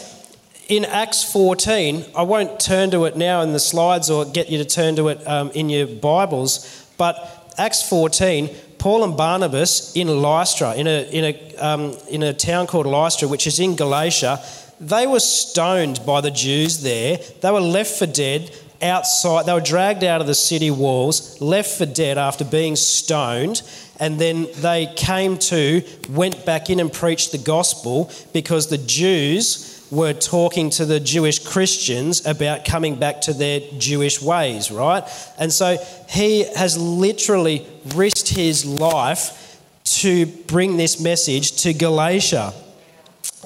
in 0.70 0.87
Acts 0.87 1.30
14, 1.30 2.06
I 2.16 2.23
won't 2.23 2.61
turn 2.61 2.90
to 2.92 3.04
it 3.04 3.16
now 3.18 3.42
in 3.42 3.52
the 3.52 3.61
slides 3.61 4.08
or 4.08 4.25
get 4.25 4.49
you 4.49 4.56
to 4.56 4.64
turn 4.64 4.96
to 4.96 5.08
it 5.08 5.26
um, 5.28 5.50
in 5.50 5.68
your 5.68 5.87
Bibles, 5.87 6.87
but 6.96 7.36
Acts 7.58 7.88
14, 7.88 8.50
Paul 8.78 9.04
and 9.04 9.16
Barnabas 9.16 9.94
in 9.96 10.08
Lystra, 10.08 10.75
in 10.75 10.86
a, 10.86 11.10
in, 11.10 11.25
a, 11.25 11.56
um, 11.56 11.96
in 12.10 12.22
a 12.22 12.34
town 12.34 12.66
called 12.66 12.86
Lystra, 12.86 13.28
which 13.28 13.46
is 13.46 13.58
in 13.58 13.76
Galatia, 13.76 14.42
they 14.78 15.06
were 15.06 15.20
stoned 15.20 16.00
by 16.04 16.20
the 16.20 16.30
Jews 16.30 16.82
there. 16.82 17.18
They 17.40 17.50
were 17.50 17.60
left 17.60 17.98
for 17.98 18.06
dead 18.06 18.50
outside. 18.82 19.46
They 19.46 19.54
were 19.54 19.60
dragged 19.60 20.04
out 20.04 20.20
of 20.20 20.26
the 20.26 20.34
city 20.34 20.70
walls, 20.70 21.40
left 21.40 21.78
for 21.78 21.86
dead 21.86 22.18
after 22.18 22.44
being 22.44 22.76
stoned, 22.76 23.62
and 23.98 24.18
then 24.18 24.48
they 24.56 24.92
came 24.94 25.38
to, 25.38 25.82
went 26.10 26.44
back 26.44 26.68
in 26.68 26.78
and 26.78 26.92
preached 26.92 27.32
the 27.32 27.38
gospel 27.38 28.10
because 28.34 28.68
the 28.68 28.78
Jews 28.78 29.75
were 29.90 30.12
talking 30.12 30.71
to 30.71 30.85
the 30.85 30.99
Jewish 30.99 31.38
Christians 31.38 32.26
about 32.26 32.64
coming 32.64 32.97
back 32.97 33.21
to 33.23 33.33
their 33.33 33.61
Jewish 33.78 34.21
ways, 34.21 34.71
right? 34.71 35.05
And 35.38 35.52
so 35.52 35.76
he 36.09 36.45
has 36.55 36.76
literally 36.78 37.66
risked 37.95 38.28
his 38.28 38.64
life 38.64 39.61
to 39.85 40.26
bring 40.26 40.76
this 40.76 41.00
message 41.00 41.62
to 41.62 41.73
Galatia 41.73 42.52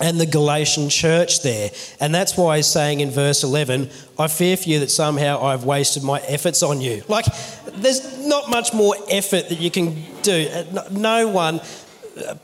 and 0.00 0.18
the 0.18 0.26
Galatian 0.26 0.88
church 0.88 1.42
there. 1.42 1.70
And 2.00 2.14
that's 2.14 2.36
why 2.36 2.56
he's 2.56 2.66
saying 2.66 3.00
in 3.00 3.10
verse 3.10 3.44
11, 3.44 3.90
I 4.18 4.28
fear 4.28 4.56
for 4.56 4.68
you 4.68 4.78
that 4.80 4.90
somehow 4.90 5.42
I've 5.42 5.64
wasted 5.64 6.02
my 6.02 6.20
efforts 6.20 6.62
on 6.62 6.80
you. 6.80 7.02
Like, 7.06 7.26
there's 7.74 8.26
not 8.26 8.48
much 8.48 8.72
more 8.72 8.94
effort 9.10 9.50
that 9.50 9.60
you 9.60 9.70
can 9.70 10.02
do. 10.22 10.48
No 10.90 11.28
one 11.28 11.60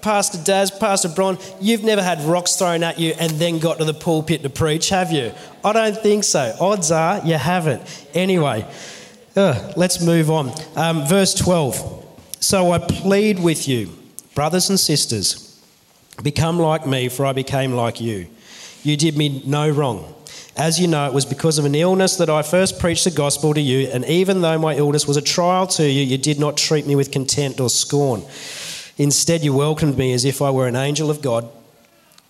Pastor 0.01 0.39
Daz, 0.43 0.71
Pastor 0.71 1.09
Bron, 1.09 1.39
you've 1.61 1.85
never 1.85 2.03
had 2.03 2.21
rocks 2.23 2.57
thrown 2.57 2.83
at 2.83 2.99
you 2.99 3.15
and 3.19 3.33
then 3.33 3.59
got 3.59 3.79
to 3.79 3.85
the 3.85 3.95
pulpit 3.95 4.43
to 4.43 4.51
preach, 4.51 4.89
have 4.91 5.13
you? 5.13 5.33
I 5.65 5.73
don't 5.73 5.97
think 5.97 6.25
so. 6.25 6.55
Odds 6.61 6.91
are 6.91 7.21
you 7.25 7.35
haven't. 7.35 7.83
Anyway, 8.15 8.67
uh, 9.37 9.73
let's 9.77 10.01
move 10.03 10.31
on. 10.31 10.53
Um, 10.77 11.07
verse 11.07 11.35
12. 11.35 12.05
So 12.41 12.73
I 12.73 12.79
plead 12.79 13.39
with 13.39 13.67
you, 13.67 13.91
brothers 14.35 14.69
and 14.71 14.79
sisters, 14.79 15.61
become 16.23 16.59
like 16.59 16.87
me, 16.87 17.09
for 17.09 17.27
I 17.27 17.33
became 17.33 17.73
like 17.73 18.01
you. 18.01 18.29
You 18.83 18.97
did 18.97 19.17
me 19.17 19.43
no 19.45 19.69
wrong. 19.69 20.15
As 20.57 20.81
you 20.81 20.87
know, 20.87 21.07
it 21.07 21.13
was 21.13 21.27
because 21.27 21.59
of 21.59 21.67
an 21.67 21.75
illness 21.75 22.17
that 22.17 22.31
I 22.31 22.41
first 22.41 22.79
preached 22.79 23.05
the 23.05 23.11
gospel 23.11 23.53
to 23.53 23.61
you, 23.61 23.89
and 23.89 24.05
even 24.07 24.41
though 24.41 24.59
my 24.59 24.75
illness 24.75 25.07
was 25.07 25.19
a 25.19 25.23
trial 25.23 25.67
to 25.69 25.87
you, 25.87 26.03
you 26.03 26.17
did 26.17 26.39
not 26.39 26.57
treat 26.57 26.87
me 26.87 26.97
with 26.97 27.11
contempt 27.11 27.61
or 27.61 27.69
scorn. 27.69 28.23
Instead, 28.99 29.45
you 29.45 29.53
welcomed 29.53 29.99
me 29.99 30.13
as 30.13 30.25
if 30.25 30.41
I 30.41 30.51
were 30.51 30.67
an 30.67 30.77
angel 30.77 31.11
of 31.11 31.21
God, 31.21 31.49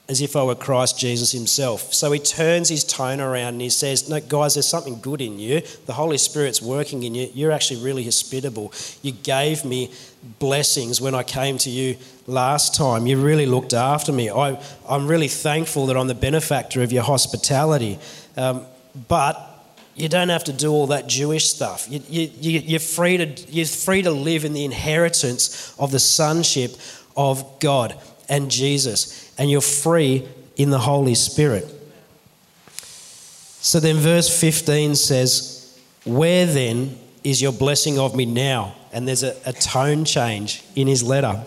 as 0.09 0.21
if 0.21 0.37
I 0.37 0.43
were 0.43 0.55
Christ 0.55 0.99
Jesus 0.99 1.33
himself. 1.33 1.93
So 1.95 2.13
he 2.13 2.19
turns 2.19 2.69
his 2.69 2.85
tone 2.85 3.21
around 3.21 3.55
and 3.55 3.61
he 3.61 3.71
says, 3.71 4.09
No, 4.09 4.21
guys, 4.21 4.55
there's 4.55 4.67
something 4.67 5.01
good 5.01 5.21
in 5.21 5.39
you. 5.39 5.63
The 5.87 5.93
Holy 5.93 6.19
Spirit's 6.19 6.61
working 6.63 7.03
in 7.03 7.15
you. 7.15 7.29
You're 7.35 7.53
actually 7.53 7.83
really 7.83 8.05
hospitable. 8.05 8.73
You 9.03 9.13
gave 9.13 9.65
me 9.65 9.93
blessings 10.39 11.01
when 11.01 11.15
I 11.15 11.23
came 11.23 11.59
to 11.59 11.71
you 11.71 11.97
last 12.27 12.75
time. 12.75 13.07
You 13.07 13.21
really 13.21 13.47
looked 13.47 13.73
after 13.73 14.13
me. 14.13 14.31
I, 14.31 14.61
am 14.89 15.07
really 15.07 15.29
thankful 15.29 15.87
that 15.87 15.97
I'm 15.97 16.09
the 16.09 16.15
benefactor 16.15 16.83
of 16.83 16.93
your 16.93 17.05
hospitality. 17.05 17.99
Um, 18.37 18.67
but 19.09 19.56
you 19.97 20.11
don't 20.11 20.29
have 20.29 20.45
to 20.45 20.53
do 20.53 20.71
all 20.71 20.89
that 20.89 21.07
Jewish 21.07 21.49
stuff. 21.49 21.87
You, 21.89 22.01
you, 22.09 22.61
you're, 22.61 22.81
free 22.81 23.17
to, 23.17 23.27
you're 23.51 23.65
free 23.65 24.03
to 24.03 24.11
live 24.11 24.45
in 24.45 24.53
the 24.53 24.65
inheritance 24.65 25.75
of 25.79 25.91
the 25.91 25.99
sonship 25.99 26.77
of 27.17 27.59
God 27.61 27.99
and 28.29 28.51
Jesus, 28.51 29.33
and 29.39 29.51
you're 29.51 29.63
free 29.63 30.29
in 30.57 30.69
the 30.69 30.79
Holy 30.79 31.15
Spirit. 31.15 31.67
So 32.69 33.81
then, 33.81 33.97
verse 33.97 34.29
15 34.39 34.95
says, 34.97 35.81
Where 36.05 36.45
then 36.45 36.99
is 37.25 37.41
your 37.41 37.53
blessing 37.53 37.99
of 37.99 38.15
me 38.15 38.27
now? 38.27 38.77
And 38.93 39.09
there's 39.09 39.23
a, 39.23 39.35
a 39.47 39.53
tone 39.55 40.05
change 40.05 40.63
in 40.75 40.87
his 40.87 41.03
letter. 41.03 41.43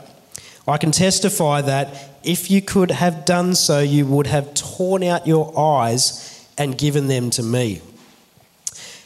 I 0.68 0.78
can 0.78 0.92
testify 0.92 1.62
that 1.62 2.10
if 2.24 2.50
you 2.50 2.62
could 2.62 2.92
have 2.92 3.26
done 3.26 3.54
so, 3.56 3.80
you 3.80 4.06
would 4.08 4.28
have 4.28 4.54
torn 4.56 5.04
out 5.04 5.28
your 5.28 5.58
eyes 5.58 6.48
and 6.58 6.78
given 6.78 7.08
them 7.08 7.30
to 7.32 7.44
me. 7.44 7.82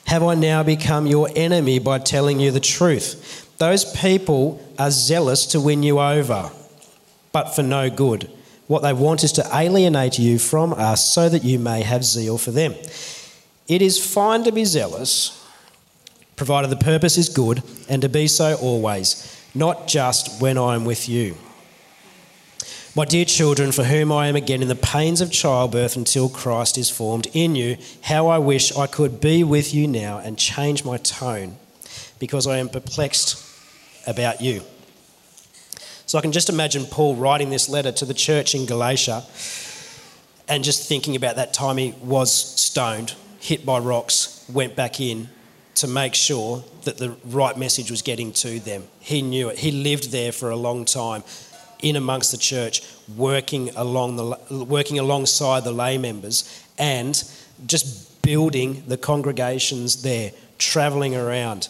Have 0.06 0.24
I 0.24 0.36
now 0.36 0.64
become 0.64 1.08
your 1.08 1.30
enemy 1.36 1.80
by 1.80 2.00
telling 2.00 2.40
you 2.40 2.52
the 2.52 2.60
truth? 2.60 3.50
Those 3.58 3.86
people 3.96 4.62
are 4.78 4.92
zealous 4.92 5.46
to 5.48 5.62
win 5.62 5.84
you 5.84 6.00
over, 6.00 6.52
but 7.32 7.56
for 7.56 7.64
no 7.64 7.90
good. 7.90 8.30
What 8.68 8.82
they 8.82 8.94
want 8.94 9.24
is 9.24 9.32
to 9.34 9.48
alienate 9.54 10.20
you 10.20 10.40
from 10.40 10.74
us 10.74 11.08
so 11.08 11.30
that 11.30 11.44
you 11.44 11.60
may 11.60 11.82
have 11.84 12.04
zeal 12.04 12.38
for 12.38 12.52
them. 12.52 12.74
It 13.68 13.82
is 13.82 14.04
fine 14.04 14.44
to 14.44 14.52
be 14.52 14.66
zealous, 14.66 15.46
provided 16.36 16.70
the 16.70 16.76
purpose 16.76 17.18
is 17.18 17.30
good, 17.30 17.64
and 17.88 18.02
to 18.02 18.10
be 18.10 18.28
so 18.28 18.56
always, 18.56 19.42
not 19.56 19.88
just 19.88 20.42
when 20.42 20.58
I 20.58 20.76
am 20.76 20.86
with 20.86 21.08
you. 21.08 21.38
My 22.96 23.06
dear 23.06 23.26
children, 23.26 23.72
for 23.72 23.86
whom 23.86 24.12
I 24.12 24.28
am 24.28 24.36
again 24.36 24.62
in 24.62 24.68
the 24.68 24.76
pains 24.76 25.20
of 25.20 25.32
childbirth 25.32 25.96
until 25.96 26.30
Christ 26.30 26.78
is 26.78 26.92
formed 26.92 27.26
in 27.34 27.56
you, 27.56 27.78
how 28.04 28.28
I 28.28 28.38
wish 28.38 28.72
I 28.78 28.86
could 28.86 29.20
be 29.20 29.44
with 29.44 29.74
you 29.74 29.88
now 29.88 30.20
and 30.20 30.38
change 30.38 30.86
my 30.86 30.98
tone, 30.98 31.58
because 32.20 32.46
I 32.46 32.60
am 32.60 32.70
perplexed 32.70 33.44
about 34.06 34.42
you. 34.42 34.62
So 36.06 36.20
I 36.20 36.22
can 36.22 36.32
just 36.32 36.50
imagine 36.50 36.86
Paul 36.86 37.16
writing 37.16 37.50
this 37.50 37.68
letter 37.68 37.92
to 37.94 38.06
the 38.06 38.14
church 38.14 38.54
in 38.54 38.68
Galatia 38.68 39.24
and 40.48 40.64
just 40.64 40.88
thinking 40.88 41.16
about 41.16 41.38
that 41.38 41.52
time 41.52 41.78
he 41.78 41.96
was 42.00 42.32
stoned, 42.32 43.16
hit 43.40 43.66
by 43.66 43.80
rocks, 43.80 44.46
went 44.54 44.76
back 44.76 45.02
in 45.02 45.30
to 45.76 45.88
make 45.88 46.14
sure 46.14 46.64
that 46.84 47.00
the 47.00 47.16
right 47.26 47.58
message 47.58 47.90
was 47.90 48.04
getting 48.04 48.32
to 48.34 48.60
them. 48.60 48.84
He 49.00 49.24
knew 49.24 49.50
it. 49.50 49.58
He 49.58 49.72
lived 49.72 50.12
there 50.12 50.32
for 50.32 50.52
a 50.52 50.56
long 50.56 50.86
time 50.86 51.24
in 51.84 51.96
amongst 51.96 52.32
the 52.32 52.38
church, 52.38 52.82
working 53.16 53.70
along 53.76 54.16
the 54.16 54.66
working 54.66 54.98
alongside 54.98 55.64
the 55.64 55.72
lay 55.72 55.98
members, 55.98 56.66
and 56.80 57.24
just 57.68 58.22
building 58.24 58.84
the 58.88 58.98
congregations 58.98 60.02
there, 60.02 60.32
travelling 60.58 61.16
around. 61.16 61.68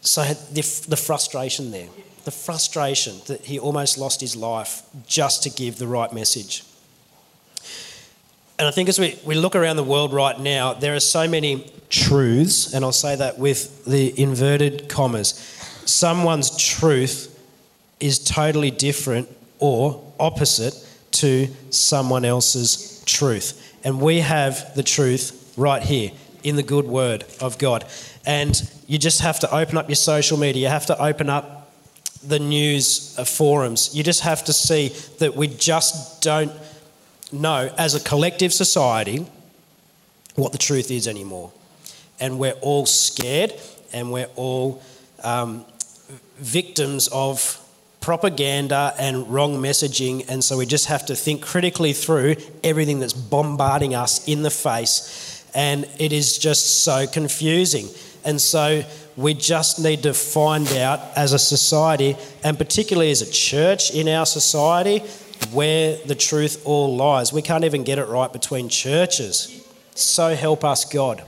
So 0.00 0.22
the, 0.22 0.62
the 0.88 0.96
frustration 0.96 1.72
there, 1.72 1.88
the 2.24 2.30
frustration 2.30 3.20
that 3.26 3.42
he 3.42 3.58
almost 3.58 3.98
lost 3.98 4.20
his 4.20 4.34
life 4.34 4.82
just 5.06 5.42
to 5.42 5.50
give 5.50 5.76
the 5.76 5.86
right 5.86 6.12
message. 6.12 6.64
And 8.58 8.68
I 8.68 8.70
think 8.70 8.88
as 8.88 8.98
we, 8.98 9.18
we 9.24 9.34
look 9.34 9.56
around 9.56 9.76
the 9.76 9.84
world 9.84 10.12
right 10.12 10.38
now, 10.38 10.74
there 10.74 10.94
are 10.94 11.00
so 11.00 11.26
many 11.26 11.70
truths, 11.88 12.74
and 12.74 12.84
I'll 12.84 12.92
say 12.92 13.16
that 13.16 13.38
with 13.38 13.84
the 13.86 14.18
inverted 14.20 14.88
commas. 14.88 15.34
Someone's 15.86 16.56
truth 16.56 17.29
is 18.00 18.18
totally 18.18 18.70
different 18.70 19.28
or 19.58 20.02
opposite 20.18 20.74
to 21.12 21.48
someone 21.70 22.24
else's 22.24 23.02
truth. 23.06 23.76
And 23.84 24.00
we 24.00 24.20
have 24.20 24.74
the 24.74 24.82
truth 24.82 25.54
right 25.56 25.82
here 25.82 26.10
in 26.42 26.56
the 26.56 26.62
good 26.62 26.86
word 26.86 27.24
of 27.40 27.58
God. 27.58 27.84
And 28.26 28.60
you 28.86 28.98
just 28.98 29.20
have 29.20 29.40
to 29.40 29.54
open 29.54 29.76
up 29.76 29.88
your 29.88 29.96
social 29.96 30.38
media, 30.38 30.62
you 30.62 30.68
have 30.68 30.86
to 30.86 31.02
open 31.02 31.28
up 31.28 31.70
the 32.26 32.38
news 32.38 33.14
uh, 33.18 33.24
forums. 33.24 33.94
You 33.94 34.02
just 34.02 34.20
have 34.20 34.44
to 34.44 34.52
see 34.52 34.88
that 35.18 35.36
we 35.36 35.46
just 35.46 36.22
don't 36.22 36.52
know 37.32 37.72
as 37.78 37.94
a 37.94 38.00
collective 38.00 38.52
society 38.52 39.26
what 40.34 40.52
the 40.52 40.58
truth 40.58 40.90
is 40.90 41.08
anymore. 41.08 41.52
And 42.18 42.38
we're 42.38 42.58
all 42.60 42.84
scared 42.84 43.54
and 43.92 44.12
we're 44.12 44.28
all 44.36 44.82
um, 45.24 45.64
victims 46.36 47.08
of 47.08 47.58
propaganda 48.00 48.94
and 48.98 49.28
wrong 49.28 49.56
messaging. 49.56 50.28
And 50.28 50.42
so 50.42 50.56
we 50.56 50.66
just 50.66 50.86
have 50.86 51.06
to 51.06 51.14
think 51.14 51.42
critically 51.42 51.92
through 51.92 52.36
everything 52.64 52.98
that's 52.98 53.12
bombarding 53.12 53.94
us 53.94 54.26
in 54.26 54.42
the 54.42 54.50
face. 54.50 55.44
And 55.54 55.88
it 55.98 56.12
is 56.12 56.38
just 56.38 56.82
so 56.82 57.06
confusing. 57.06 57.88
And 58.24 58.40
so 58.40 58.82
we 59.16 59.34
just 59.34 59.80
need 59.80 60.02
to 60.04 60.14
find 60.14 60.70
out 60.72 61.00
as 61.16 61.32
a 61.32 61.38
society, 61.38 62.16
and 62.42 62.56
particularly 62.56 63.10
as 63.10 63.22
a 63.22 63.30
church 63.30 63.92
in 63.92 64.08
our 64.08 64.26
society, 64.26 65.00
where 65.52 65.96
the 66.06 66.14
truth 66.14 66.62
all 66.64 66.96
lies. 66.96 67.32
We 67.32 67.42
can't 67.42 67.64
even 67.64 67.82
get 67.82 67.98
it 67.98 68.06
right 68.06 68.32
between 68.32 68.68
churches. 68.68 69.66
So 69.94 70.34
help 70.34 70.64
us, 70.64 70.84
God. 70.84 71.22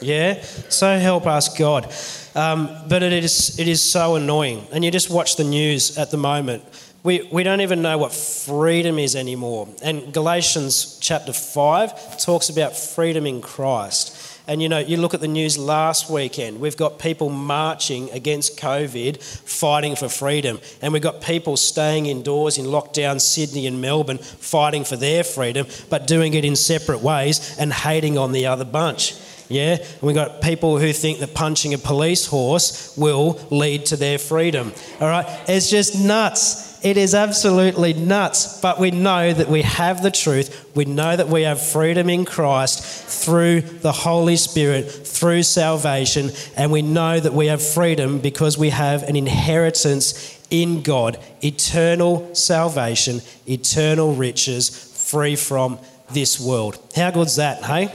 Yeah? 0.00 0.40
So 0.68 0.98
help 0.98 1.26
us, 1.26 1.56
God. 1.56 1.92
Um, 2.34 2.68
but 2.88 3.02
it 3.02 3.12
is, 3.12 3.58
it 3.58 3.68
is 3.68 3.82
so 3.82 4.16
annoying. 4.16 4.66
And 4.72 4.84
you 4.84 4.90
just 4.90 5.10
watch 5.10 5.36
the 5.36 5.44
news 5.44 5.98
at 5.98 6.10
the 6.10 6.16
moment. 6.16 6.64
We, 7.02 7.28
we 7.32 7.42
don't 7.42 7.62
even 7.62 7.80
know 7.80 7.96
what 7.96 8.12
freedom 8.12 8.98
is 8.98 9.16
anymore. 9.16 9.68
And 9.82 10.12
Galatians 10.12 10.98
chapter 11.00 11.32
5 11.32 12.18
talks 12.18 12.50
about 12.50 12.76
freedom 12.76 13.26
in 13.26 13.40
Christ. 13.40 14.30
And 14.46 14.60
you 14.60 14.68
know, 14.68 14.78
you 14.78 14.96
look 14.96 15.14
at 15.14 15.20
the 15.20 15.28
news 15.28 15.56
last 15.56 16.10
weekend, 16.10 16.60
we've 16.60 16.76
got 16.76 16.98
people 16.98 17.30
marching 17.30 18.10
against 18.10 18.58
COVID, 18.58 19.22
fighting 19.22 19.94
for 19.94 20.08
freedom. 20.08 20.60
And 20.82 20.92
we've 20.92 21.00
got 21.00 21.22
people 21.22 21.56
staying 21.56 22.06
indoors 22.06 22.58
in 22.58 22.66
lockdown 22.66 23.20
Sydney 23.20 23.66
and 23.66 23.80
Melbourne, 23.80 24.18
fighting 24.18 24.84
for 24.84 24.96
their 24.96 25.24
freedom, 25.24 25.66
but 25.88 26.06
doing 26.06 26.34
it 26.34 26.44
in 26.44 26.56
separate 26.56 27.00
ways 27.00 27.56
and 27.58 27.72
hating 27.72 28.18
on 28.18 28.32
the 28.32 28.46
other 28.46 28.64
bunch. 28.64 29.14
Yeah, 29.50 29.78
and 29.78 30.00
we've 30.00 30.14
got 30.14 30.40
people 30.40 30.78
who 30.78 30.92
think 30.92 31.18
that 31.18 31.34
punching 31.34 31.74
a 31.74 31.78
police 31.78 32.26
horse 32.26 32.96
will 32.96 33.40
lead 33.50 33.86
to 33.86 33.96
their 33.96 34.16
freedom. 34.16 34.72
All 35.00 35.08
right, 35.08 35.26
it's 35.48 35.68
just 35.68 35.98
nuts. 35.98 36.70
It 36.84 36.96
is 36.96 37.14
absolutely 37.14 37.92
nuts, 37.92 38.60
but 38.60 38.78
we 38.78 38.90
know 38.90 39.32
that 39.32 39.48
we 39.48 39.62
have 39.62 40.02
the 40.02 40.10
truth. 40.10 40.70
We 40.74 40.86
know 40.86 41.14
that 41.14 41.28
we 41.28 41.42
have 41.42 41.60
freedom 41.60 42.08
in 42.08 42.24
Christ 42.24 42.82
through 43.24 43.60
the 43.60 43.92
Holy 43.92 44.36
Spirit, 44.36 44.90
through 44.90 45.42
salvation, 45.42 46.30
and 46.56 46.70
we 46.70 46.80
know 46.80 47.18
that 47.20 47.34
we 47.34 47.48
have 47.48 47.60
freedom 47.60 48.20
because 48.20 48.56
we 48.56 48.70
have 48.70 49.02
an 49.02 49.16
inheritance 49.16 50.38
in 50.48 50.82
God 50.82 51.18
eternal 51.42 52.34
salvation, 52.34 53.20
eternal 53.46 54.14
riches, 54.14 54.68
free 55.10 55.34
from 55.36 55.78
this 56.12 56.38
world. 56.38 56.78
How 56.94 57.10
good's 57.10 57.36
that, 57.36 57.64
hey? 57.64 57.92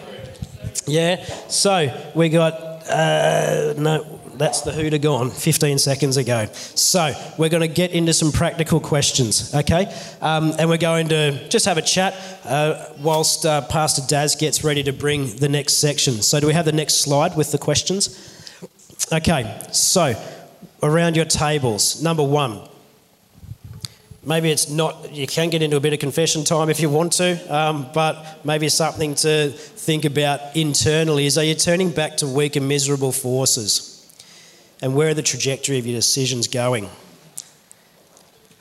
Yeah, 0.87 1.23
so 1.47 2.11
we 2.15 2.29
got, 2.29 2.53
uh, 2.89 3.73
no, 3.77 4.19
that's 4.37 4.61
the 4.61 4.71
Hooter 4.71 4.97
gone 4.97 5.31
15 5.31 5.77
seconds 5.79 6.17
ago. 6.17 6.47
So 6.53 7.13
we're 7.37 7.49
going 7.49 7.61
to 7.61 7.73
get 7.73 7.91
into 7.91 8.13
some 8.13 8.31
practical 8.31 8.79
questions, 8.79 9.53
okay? 9.55 9.93
Um, 10.21 10.53
and 10.59 10.69
we're 10.69 10.77
going 10.77 11.07
to 11.09 11.47
just 11.49 11.65
have 11.65 11.77
a 11.77 11.81
chat 11.81 12.15
uh, 12.43 12.85
whilst 12.99 13.45
uh, 13.45 13.61
Pastor 13.61 14.01
Daz 14.07 14.35
gets 14.35 14.63
ready 14.63 14.83
to 14.83 14.93
bring 14.93 15.35
the 15.37 15.49
next 15.49 15.73
section. 15.73 16.21
So, 16.21 16.39
do 16.39 16.47
we 16.47 16.53
have 16.53 16.65
the 16.65 16.71
next 16.71 16.95
slide 16.95 17.35
with 17.35 17.51
the 17.51 17.57
questions? 17.57 18.31
Okay, 19.11 19.61
so 19.71 20.15
around 20.81 21.15
your 21.15 21.25
tables, 21.25 22.01
number 22.01 22.23
one, 22.23 22.61
maybe 24.25 24.51
it's 24.51 24.69
not, 24.69 25.13
you 25.13 25.27
can 25.27 25.49
get 25.49 25.61
into 25.61 25.77
a 25.77 25.79
bit 25.79 25.93
of 25.93 25.99
confession 25.99 26.43
time 26.43 26.69
if 26.69 26.79
you 26.79 26.89
want 26.89 27.13
to, 27.13 27.55
um, 27.55 27.87
but 27.93 28.43
maybe 28.43 28.67
something 28.69 29.15
to 29.15 29.49
think 29.49 30.05
about 30.05 30.55
internally 30.55 31.25
is 31.25 31.37
are 31.37 31.43
you 31.43 31.55
turning 31.55 31.91
back 31.91 32.17
to 32.17 32.27
weak 32.27 32.55
and 32.55 32.67
miserable 32.67 33.11
forces? 33.11 33.91
And 34.81 34.95
where 34.95 35.09
are 35.09 35.13
the 35.13 35.21
trajectory 35.21 35.77
of 35.79 35.85
your 35.85 35.95
decisions 35.95 36.47
going? 36.47 36.89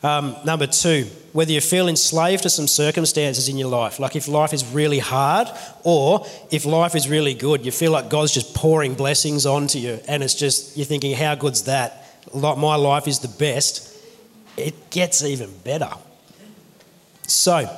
Um, 0.02 0.36
number 0.44 0.66
two, 0.66 1.06
whether 1.32 1.50
you 1.50 1.62
feel 1.62 1.88
enslaved 1.88 2.42
to 2.42 2.50
some 2.50 2.66
circumstances 2.66 3.48
in 3.48 3.56
your 3.56 3.68
life, 3.68 3.98
like 3.98 4.14
if 4.16 4.28
life 4.28 4.52
is 4.52 4.64
really 4.66 4.98
hard, 4.98 5.48
or 5.82 6.26
if 6.50 6.66
life 6.66 6.94
is 6.94 7.08
really 7.08 7.32
good, 7.32 7.64
you 7.64 7.72
feel 7.72 7.90
like 7.90 8.10
God's 8.10 8.32
just 8.32 8.54
pouring 8.54 8.94
blessings 8.94 9.46
onto 9.46 9.78
you, 9.78 9.98
and 10.06 10.22
it's 10.22 10.34
just, 10.34 10.76
you're 10.76 10.84
thinking, 10.84 11.16
how 11.16 11.34
good's 11.34 11.62
that? 11.62 12.06
My 12.34 12.76
life 12.76 13.08
is 13.08 13.20
the 13.20 13.28
best 13.28 13.93
it 14.56 14.90
gets 14.90 15.22
even 15.22 15.50
better. 15.64 15.90
So, 17.26 17.68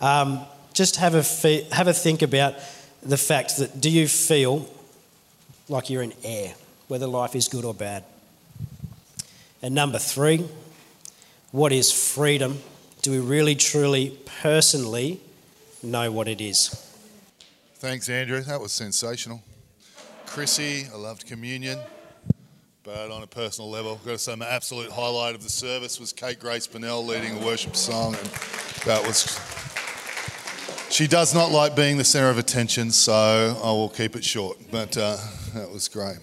um, 0.00 0.40
just 0.74 0.96
have 0.96 1.14
a, 1.14 1.22
fe- 1.22 1.66
have 1.72 1.88
a 1.88 1.92
think 1.92 2.22
about 2.22 2.54
the 3.02 3.16
fact 3.16 3.58
that 3.58 3.80
do 3.80 3.90
you 3.90 4.08
feel 4.08 4.68
like 5.68 5.90
you're 5.90 6.02
in 6.02 6.12
air, 6.24 6.54
whether 6.88 7.06
life 7.06 7.34
is 7.34 7.48
good 7.48 7.64
or 7.64 7.74
bad? 7.74 8.04
And 9.60 9.74
number 9.74 9.98
three, 9.98 10.48
what 11.50 11.72
is 11.72 11.92
freedom? 11.92 12.58
Do 13.02 13.10
we 13.10 13.18
really, 13.18 13.54
truly, 13.54 14.18
personally 14.40 15.20
know 15.82 16.10
what 16.10 16.28
it 16.28 16.40
is? 16.40 16.68
Thanks, 17.74 18.08
Andrew. 18.08 18.40
That 18.40 18.60
was 18.60 18.72
sensational. 18.72 19.42
Chrissy, 20.26 20.86
I 20.92 20.96
loved 20.96 21.26
communion. 21.26 21.78
But 22.84 23.12
on 23.12 23.22
a 23.22 23.28
personal 23.28 23.70
level, 23.70 23.92
I've 23.92 24.04
got 24.04 24.12
to 24.12 24.18
say 24.18 24.34
my 24.34 24.48
absolute 24.48 24.90
highlight 24.90 25.36
of 25.36 25.42
the 25.44 25.48
service 25.48 26.00
was 26.00 26.12
Kate 26.12 26.40
Grace 26.40 26.66
Bonnell 26.66 27.06
leading 27.06 27.40
a 27.40 27.46
worship 27.46 27.76
song, 27.76 28.16
and 28.16 28.26
that 28.86 29.00
was. 29.06 29.38
She 30.90 31.06
does 31.06 31.32
not 31.32 31.52
like 31.52 31.76
being 31.76 31.96
the 31.96 32.02
centre 32.02 32.28
of 32.28 32.38
attention, 32.38 32.90
so 32.90 33.56
I 33.62 33.70
will 33.70 33.88
keep 33.88 34.16
it 34.16 34.24
short. 34.24 34.58
But 34.72 34.96
uh, 34.96 35.16
that 35.54 35.70
was 35.70 35.86
great. 35.86 36.18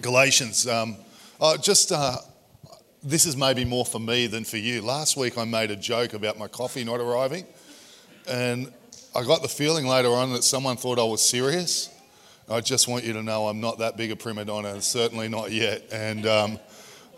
Galatians. 0.00 0.68
Um, 0.68 0.96
oh, 1.40 1.56
just 1.56 1.90
uh, 1.90 2.18
this 3.02 3.26
is 3.26 3.36
maybe 3.36 3.64
more 3.64 3.84
for 3.84 3.98
me 3.98 4.28
than 4.28 4.44
for 4.44 4.56
you. 4.56 4.82
Last 4.82 5.16
week 5.16 5.36
I 5.36 5.44
made 5.44 5.72
a 5.72 5.76
joke 5.76 6.14
about 6.14 6.38
my 6.38 6.46
coffee 6.46 6.84
not 6.84 7.00
arriving, 7.00 7.44
and 8.28 8.72
I 9.16 9.24
got 9.24 9.42
the 9.42 9.48
feeling 9.48 9.84
later 9.84 10.10
on 10.10 10.32
that 10.34 10.44
someone 10.44 10.76
thought 10.76 11.00
I 11.00 11.04
was 11.04 11.28
serious. 11.28 11.88
I 12.50 12.60
just 12.60 12.88
want 12.88 13.04
you 13.04 13.12
to 13.12 13.22
know 13.22 13.46
I'm 13.46 13.60
not 13.60 13.78
that 13.78 13.96
big 13.96 14.10
a 14.10 14.16
prima 14.16 14.44
donna, 14.44 14.82
certainly 14.82 15.28
not 15.28 15.52
yet. 15.52 15.84
And 15.92 16.26
um, 16.26 16.58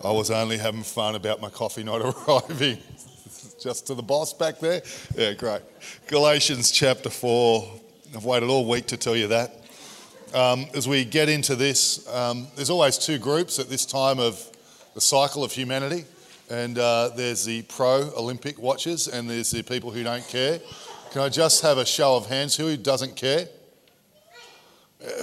I 0.04 0.10
was 0.10 0.30
only 0.30 0.58
having 0.58 0.82
fun 0.82 1.14
about 1.14 1.40
my 1.40 1.48
coffee 1.48 1.82
not 1.82 2.02
arriving. 2.28 2.76
just 3.58 3.86
to 3.86 3.94
the 3.94 4.02
boss 4.02 4.34
back 4.34 4.60
there? 4.60 4.82
Yeah, 5.16 5.32
great. 5.32 5.62
Galatians 6.06 6.70
chapter 6.70 7.08
4. 7.08 7.80
I've 8.14 8.26
waited 8.26 8.50
all 8.50 8.68
week 8.68 8.88
to 8.88 8.98
tell 8.98 9.16
you 9.16 9.28
that. 9.28 9.54
Um, 10.34 10.66
as 10.74 10.86
we 10.86 11.02
get 11.06 11.30
into 11.30 11.56
this, 11.56 12.06
um, 12.14 12.46
there's 12.54 12.68
always 12.68 12.98
two 12.98 13.18
groups 13.18 13.58
at 13.58 13.70
this 13.70 13.86
time 13.86 14.18
of 14.18 14.38
the 14.92 15.00
cycle 15.00 15.44
of 15.44 15.52
humanity. 15.52 16.04
And 16.50 16.78
uh, 16.78 17.08
there's 17.16 17.46
the 17.46 17.62
pro 17.62 18.12
Olympic 18.18 18.58
watchers, 18.58 19.08
and 19.08 19.30
there's 19.30 19.50
the 19.50 19.62
people 19.62 19.92
who 19.92 20.02
don't 20.02 20.28
care. 20.28 20.60
Can 21.10 21.22
I 21.22 21.30
just 21.30 21.62
have 21.62 21.78
a 21.78 21.86
show 21.86 22.16
of 22.16 22.26
hands? 22.26 22.54
Who 22.54 22.76
doesn't 22.76 23.16
care? 23.16 23.48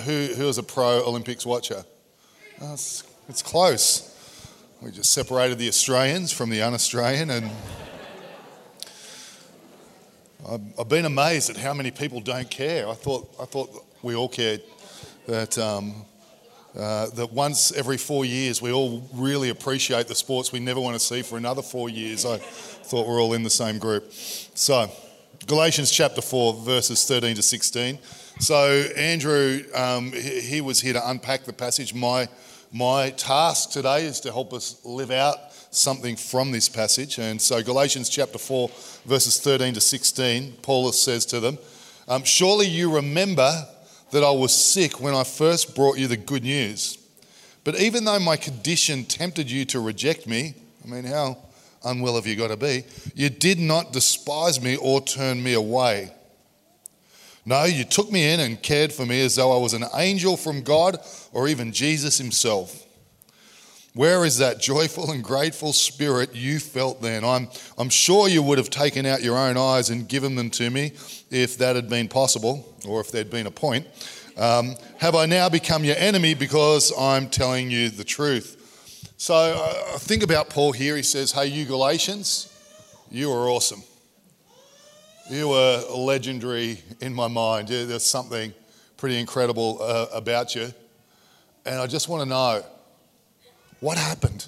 Who, 0.04 0.28
who 0.36 0.48
is 0.48 0.58
a 0.58 0.64
pro 0.64 1.04
Olympics 1.06 1.46
watcher? 1.46 1.84
Oh, 2.62 2.74
it's, 2.74 3.04
it's 3.28 3.42
close. 3.42 4.06
We 4.82 4.92
just 4.92 5.14
separated 5.14 5.58
the 5.58 5.68
Australians 5.68 6.32
from 6.32 6.50
the 6.50 6.62
un 6.62 6.74
Australian, 6.74 7.30
and 7.30 7.52
I've, 10.50 10.62
I've, 10.80 10.90
been 10.90 11.06
amazed 11.06 11.50
at 11.50 11.58
how 11.58 11.74
many 11.74 11.92
people 11.92 12.22
don't 12.22 12.50
care. 12.50 12.88
I 12.88 12.94
thought, 12.94 13.34
I 13.40 13.46
thought 13.46 13.70
we 14.02 14.16
all 14.16 14.30
cared 14.30 14.62
that, 15.28 15.58
um, 15.58 16.06
uh, 16.78 17.10
that 17.10 17.32
once 17.34 17.72
every 17.74 17.98
four 17.98 18.24
years 18.24 18.62
we 18.62 18.72
all 18.72 19.08
really 19.14 19.50
appreciate 19.50 20.08
the 20.08 20.16
sports 20.16 20.52
we 20.52 20.60
never 20.60 20.80
want 20.80 20.96
to 20.96 21.00
see 21.00 21.22
for 21.22 21.38
another 21.38 21.62
four 21.62 21.90
years. 21.90 22.26
I 22.26 22.38
thought 22.38 23.08
we're 23.08 23.22
all 23.22 23.34
in 23.34 23.44
the 23.44 23.50
same 23.50 23.80
group. 23.80 24.12
So, 24.12 24.90
Galatians 25.46 25.92
chapter 25.92 26.22
4, 26.22 26.54
verses 26.54 27.06
13 27.06 27.36
to 27.36 27.42
16. 27.42 28.00
So, 28.42 28.86
Andrew, 28.96 29.64
um, 29.76 30.14
he, 30.14 30.62
was 30.62 30.80
here 30.80 30.94
to 30.94 31.10
unpack 31.10 31.44
the 31.44 31.52
passage. 31.52 31.94
My, 31.94 32.30
my 32.72 33.10
task 33.10 33.72
today 33.72 34.06
is 34.06 34.22
to 34.22 34.32
help 34.32 34.54
us 34.54 34.80
live 34.86 35.12
out 35.12 35.36
something 35.72 36.16
from 36.16 36.54
this 36.54 36.70
passage. 36.70 37.20
And 37.20 37.42
so, 37.42 37.62
Galatians 37.62 38.08
chapter 38.08 38.38
4, 38.38 38.70
verses 39.06 39.42
13 39.42 39.74
to 39.74 39.82
16, 39.82 40.54
Paul 40.62 40.90
says 40.94 41.26
to 41.28 41.42
them, 41.42 41.58
um, 42.08 42.24
Surely 42.24 42.66
you 42.66 42.96
remember 42.96 43.52
that 44.12 44.24
I 44.24 44.32
was 44.32 44.56
sick 44.56 45.02
when 45.02 45.14
I 45.14 45.26
first 45.26 45.76
brought 45.76 45.98
you 45.98 46.08
the 46.08 46.16
good 46.16 46.44
news. 46.44 46.98
But 47.66 47.78
even 47.78 48.06
though 48.06 48.20
my 48.22 48.38
condition 48.38 49.04
tempted 49.04 49.52
you 49.52 49.66
to 49.66 49.82
reject 49.82 50.28
me, 50.28 50.54
I 50.86 50.88
mean, 50.88 51.04
how 51.04 51.40
unwell 51.84 52.16
have 52.16 52.26
you 52.26 52.38
got 52.38 52.52
to 52.52 52.58
be? 52.58 52.86
You 53.14 53.30
did 53.30 53.60
not 53.60 53.92
despise 53.92 54.62
me 54.62 54.78
or 54.78 55.02
turn 55.02 55.44
me 55.44 55.56
away. 55.56 56.14
No, 57.50 57.64
you 57.64 57.84
took 57.84 58.12
me 58.12 58.32
in 58.32 58.40
and 58.42 58.62
cared 58.62 58.94
for 58.94 59.08
me 59.08 59.26
as 59.26 59.38
though 59.38 59.52
I 59.52 59.58
was 59.58 59.74
an 59.74 59.84
angel 59.96 60.38
from 60.38 60.62
God 60.62 61.00
or 61.34 61.48
even 61.48 61.74
Jesus 61.74 62.20
himself. 62.20 62.86
Where 63.96 64.24
is 64.24 64.38
that 64.38 64.60
joyful 64.60 65.10
and 65.10 65.24
grateful 65.24 65.74
spirit 65.74 66.36
you 66.36 66.60
felt 66.60 67.02
then? 67.02 67.26
I'm, 67.26 67.48
I'm 67.76 67.90
sure 67.90 68.28
you 68.28 68.44
would 68.44 68.60
have 68.60 68.70
taken 68.70 69.08
out 69.08 69.24
your 69.24 69.36
own 69.36 69.58
eyes 69.58 69.90
and 69.90 70.08
given 70.08 70.36
them 70.36 70.52
to 70.52 70.70
me 70.70 70.92
if 71.32 71.58
that 71.58 71.76
had 71.76 71.90
been 71.90 72.08
possible 72.08 72.72
or 72.88 73.02
if 73.02 73.12
there'd 73.12 73.32
been 73.32 73.48
a 73.48 73.52
point. 73.52 73.88
Um, 74.38 74.76
have 75.00 75.16
I 75.16 75.26
now 75.26 75.50
become 75.50 75.84
your 75.84 75.98
enemy 75.98 76.36
because 76.36 76.94
I'm 77.00 77.32
telling 77.32 77.72
you 77.72 77.90
the 77.90 78.04
truth? 78.04 79.12
So 79.18 79.34
uh, 79.34 79.98
think 79.98 80.22
about 80.22 80.52
Paul 80.52 80.72
here. 80.72 80.96
He 80.96 81.02
says, 81.02 81.32
Hey, 81.32 81.48
you 81.48 81.66
Galatians, 81.66 82.56
you 83.10 83.32
are 83.32 83.50
awesome. 83.50 83.82
You 85.30 85.50
were 85.50 85.84
legendary 85.96 86.82
in 87.02 87.14
my 87.14 87.28
mind. 87.28 87.68
There's 87.68 88.04
something 88.04 88.52
pretty 88.98 89.20
incredible 89.20 89.78
uh, 89.80 90.08
about 90.12 90.56
you. 90.56 90.74
And 91.68 91.80
I 91.80 91.86
just 91.86 92.10
want 92.10 92.24
to 92.24 92.30
know 92.30 92.64
what 93.80 94.00
happened? 94.00 94.48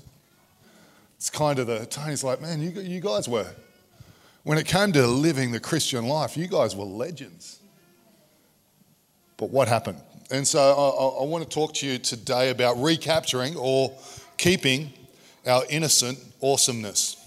It's 1.17 1.29
kind 1.29 1.59
of 1.59 1.67
the 1.67 1.85
Tony's 1.85 2.23
like, 2.23 2.41
man, 2.41 2.63
you, 2.63 2.71
you 2.81 2.99
guys 2.99 3.29
were. 3.29 3.45
When 4.41 4.57
it 4.57 4.65
came 4.65 4.91
to 4.93 5.05
living 5.05 5.51
the 5.51 5.59
Christian 5.59 6.07
life, 6.07 6.35
you 6.35 6.47
guys 6.47 6.75
were 6.75 6.85
legends. 6.85 7.59
But 9.37 9.51
what 9.51 9.67
happened? 9.67 10.01
And 10.31 10.47
so 10.47 10.59
I, 10.59 11.21
I 11.21 11.25
want 11.25 11.43
to 11.43 11.49
talk 11.49 11.75
to 11.75 11.85
you 11.85 11.99
today 11.99 12.49
about 12.49 12.81
recapturing 12.81 13.55
or 13.55 13.95
keeping 14.37 14.91
our 15.45 15.63
innocent 15.69 16.17
awesomeness. 16.41 17.20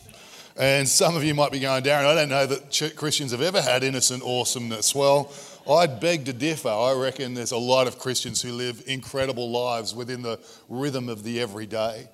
And 0.56 0.88
some 0.88 1.16
of 1.16 1.24
you 1.24 1.34
might 1.34 1.50
be 1.50 1.58
going, 1.58 1.82
Darren, 1.82 2.06
I 2.06 2.14
don't 2.14 2.28
know 2.28 2.46
that 2.46 2.92
Christians 2.96 3.32
have 3.32 3.42
ever 3.42 3.60
had 3.60 3.82
innocent 3.82 4.22
awesomeness. 4.22 4.94
Well, 4.94 5.32
I'd 5.68 5.98
beg 5.98 6.26
to 6.26 6.32
differ. 6.32 6.68
I 6.68 6.92
reckon 6.92 7.34
there's 7.34 7.50
a 7.50 7.56
lot 7.56 7.88
of 7.88 7.98
Christians 7.98 8.40
who 8.40 8.52
live 8.52 8.82
incredible 8.86 9.50
lives 9.50 9.94
within 9.94 10.22
the 10.22 10.38
rhythm 10.68 11.08
of 11.08 11.24
the 11.24 11.40
everyday. 11.40 12.08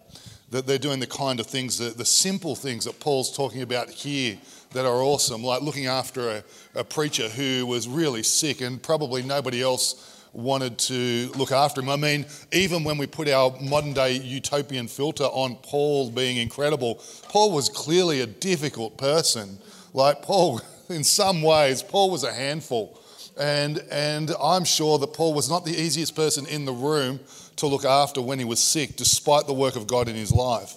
That 0.50 0.66
they're 0.66 0.78
doing 0.78 1.00
the 1.00 1.06
kind 1.06 1.38
of 1.38 1.46
things, 1.46 1.78
the, 1.78 1.90
the 1.90 2.04
simple 2.04 2.56
things 2.56 2.86
that 2.86 2.98
Paul's 2.98 3.36
talking 3.36 3.62
about 3.62 3.90
here 3.90 4.38
that 4.72 4.86
are 4.86 5.02
awesome, 5.02 5.44
like 5.44 5.62
looking 5.62 5.86
after 5.86 6.30
a, 6.30 6.44
a 6.74 6.84
preacher 6.84 7.28
who 7.28 7.66
was 7.66 7.86
really 7.86 8.22
sick 8.22 8.60
and 8.60 8.82
probably 8.82 9.22
nobody 9.22 9.62
else 9.62 10.19
wanted 10.32 10.78
to 10.78 11.30
look 11.36 11.52
after 11.52 11.80
him. 11.80 11.88
I 11.88 11.96
mean, 11.96 12.26
even 12.52 12.84
when 12.84 12.98
we 12.98 13.06
put 13.06 13.28
our 13.28 13.54
modern 13.60 13.92
day 13.92 14.12
utopian 14.14 14.88
filter 14.88 15.24
on 15.24 15.56
Paul 15.56 16.10
being 16.10 16.36
incredible, 16.36 17.02
Paul 17.28 17.52
was 17.52 17.68
clearly 17.68 18.20
a 18.20 18.26
difficult 18.26 18.96
person. 18.96 19.58
Like 19.92 20.22
Paul, 20.22 20.60
in 20.88 21.04
some 21.04 21.42
ways, 21.42 21.82
Paul 21.82 22.10
was 22.10 22.24
a 22.24 22.32
handful. 22.32 23.00
And, 23.38 23.78
and 23.90 24.32
I'm 24.42 24.64
sure 24.64 24.98
that 24.98 25.14
Paul 25.14 25.34
was 25.34 25.48
not 25.48 25.64
the 25.64 25.72
easiest 25.72 26.14
person 26.14 26.46
in 26.46 26.64
the 26.64 26.72
room 26.72 27.20
to 27.56 27.66
look 27.66 27.84
after 27.84 28.20
when 28.20 28.38
he 28.38 28.44
was 28.44 28.62
sick, 28.62 28.96
despite 28.96 29.46
the 29.46 29.54
work 29.54 29.76
of 29.76 29.86
God 29.86 30.08
in 30.08 30.14
his 30.14 30.32
life. 30.32 30.74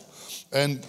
And, 0.51 0.85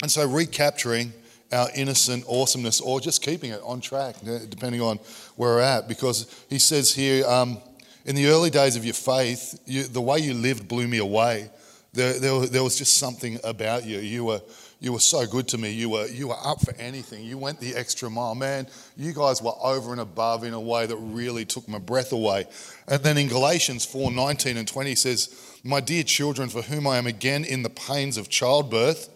and 0.00 0.10
so 0.10 0.26
recapturing 0.26 1.12
our 1.52 1.68
innocent 1.74 2.24
awesomeness 2.28 2.80
or 2.80 3.00
just 3.00 3.22
keeping 3.22 3.50
it 3.50 3.60
on 3.62 3.80
track, 3.80 4.16
depending 4.48 4.80
on 4.80 4.98
where 5.36 5.56
we're 5.56 5.60
at. 5.60 5.86
Because 5.86 6.44
he 6.48 6.58
says 6.58 6.94
here, 6.94 7.26
um, 7.26 7.58
in 8.04 8.16
the 8.16 8.26
early 8.26 8.50
days 8.50 8.76
of 8.76 8.84
your 8.84 8.94
faith, 8.94 9.60
you, 9.66 9.84
the 9.84 10.00
way 10.00 10.18
you 10.18 10.34
lived 10.34 10.68
blew 10.68 10.88
me 10.88 10.98
away. 10.98 11.50
There, 11.92 12.18
there, 12.18 12.46
there, 12.46 12.62
was 12.64 12.78
just 12.78 12.96
something 12.96 13.38
about 13.44 13.84
you. 13.84 13.98
You 13.98 14.24
were, 14.24 14.40
you 14.80 14.92
were 14.94 15.00
so 15.00 15.26
good 15.26 15.46
to 15.48 15.58
me. 15.58 15.70
You 15.72 15.90
were, 15.90 16.06
you 16.06 16.28
were 16.28 16.36
up 16.42 16.64
for 16.64 16.74
anything. 16.76 17.22
You 17.24 17.36
went 17.36 17.60
the 17.60 17.74
extra 17.74 18.08
mile. 18.08 18.34
Man, 18.34 18.66
you 18.96 19.12
guys 19.12 19.42
were 19.42 19.52
over 19.62 19.92
and 19.92 20.00
above 20.00 20.42
in 20.42 20.54
a 20.54 20.60
way 20.60 20.86
that 20.86 20.96
really 20.96 21.44
took 21.44 21.68
my 21.68 21.78
breath 21.78 22.12
away. 22.12 22.46
And 22.88 23.02
then 23.02 23.18
in 23.18 23.28
Galatians 23.28 23.84
4 23.84 24.10
19 24.10 24.56
and 24.56 24.66
20 24.66 24.94
says, 24.94 25.60
My 25.62 25.80
dear 25.80 26.02
children, 26.02 26.48
for 26.48 26.62
whom 26.62 26.86
I 26.86 26.96
am 26.96 27.06
again 27.06 27.44
in 27.44 27.62
the 27.62 27.70
pains 27.70 28.16
of 28.16 28.30
childbirth 28.30 29.10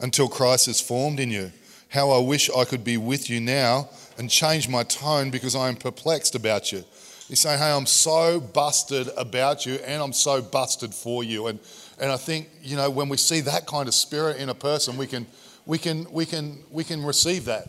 until 0.00 0.28
Christ 0.28 0.68
is 0.68 0.80
formed 0.82 1.18
in 1.18 1.30
you. 1.30 1.50
How 1.88 2.10
I 2.10 2.18
wish 2.18 2.50
I 2.50 2.64
could 2.64 2.84
be 2.84 2.98
with 2.98 3.30
you 3.30 3.40
now 3.40 3.88
and 4.18 4.30
change 4.30 4.68
my 4.68 4.82
tone 4.82 5.30
because 5.30 5.54
I 5.54 5.68
am 5.68 5.76
perplexed 5.76 6.34
about 6.34 6.72
you. 6.72 6.84
He's 7.28 7.40
saying, 7.40 7.58
Hey, 7.58 7.72
I'm 7.72 7.86
so 7.86 8.40
busted 8.40 9.08
about 9.16 9.66
you 9.66 9.74
and 9.84 10.02
I'm 10.02 10.12
so 10.12 10.40
busted 10.40 10.94
for 10.94 11.24
you. 11.24 11.48
And, 11.48 11.58
and 11.98 12.12
I 12.12 12.16
think, 12.16 12.48
you 12.62 12.76
know, 12.76 12.88
when 12.88 13.08
we 13.08 13.16
see 13.16 13.40
that 13.40 13.66
kind 13.66 13.88
of 13.88 13.94
spirit 13.94 14.36
in 14.36 14.48
a 14.48 14.54
person, 14.54 14.96
we 14.96 15.06
can, 15.06 15.26
we 15.64 15.78
can, 15.78 16.06
we 16.12 16.24
can, 16.24 16.58
we 16.70 16.84
can 16.84 17.04
receive 17.04 17.46
that. 17.46 17.68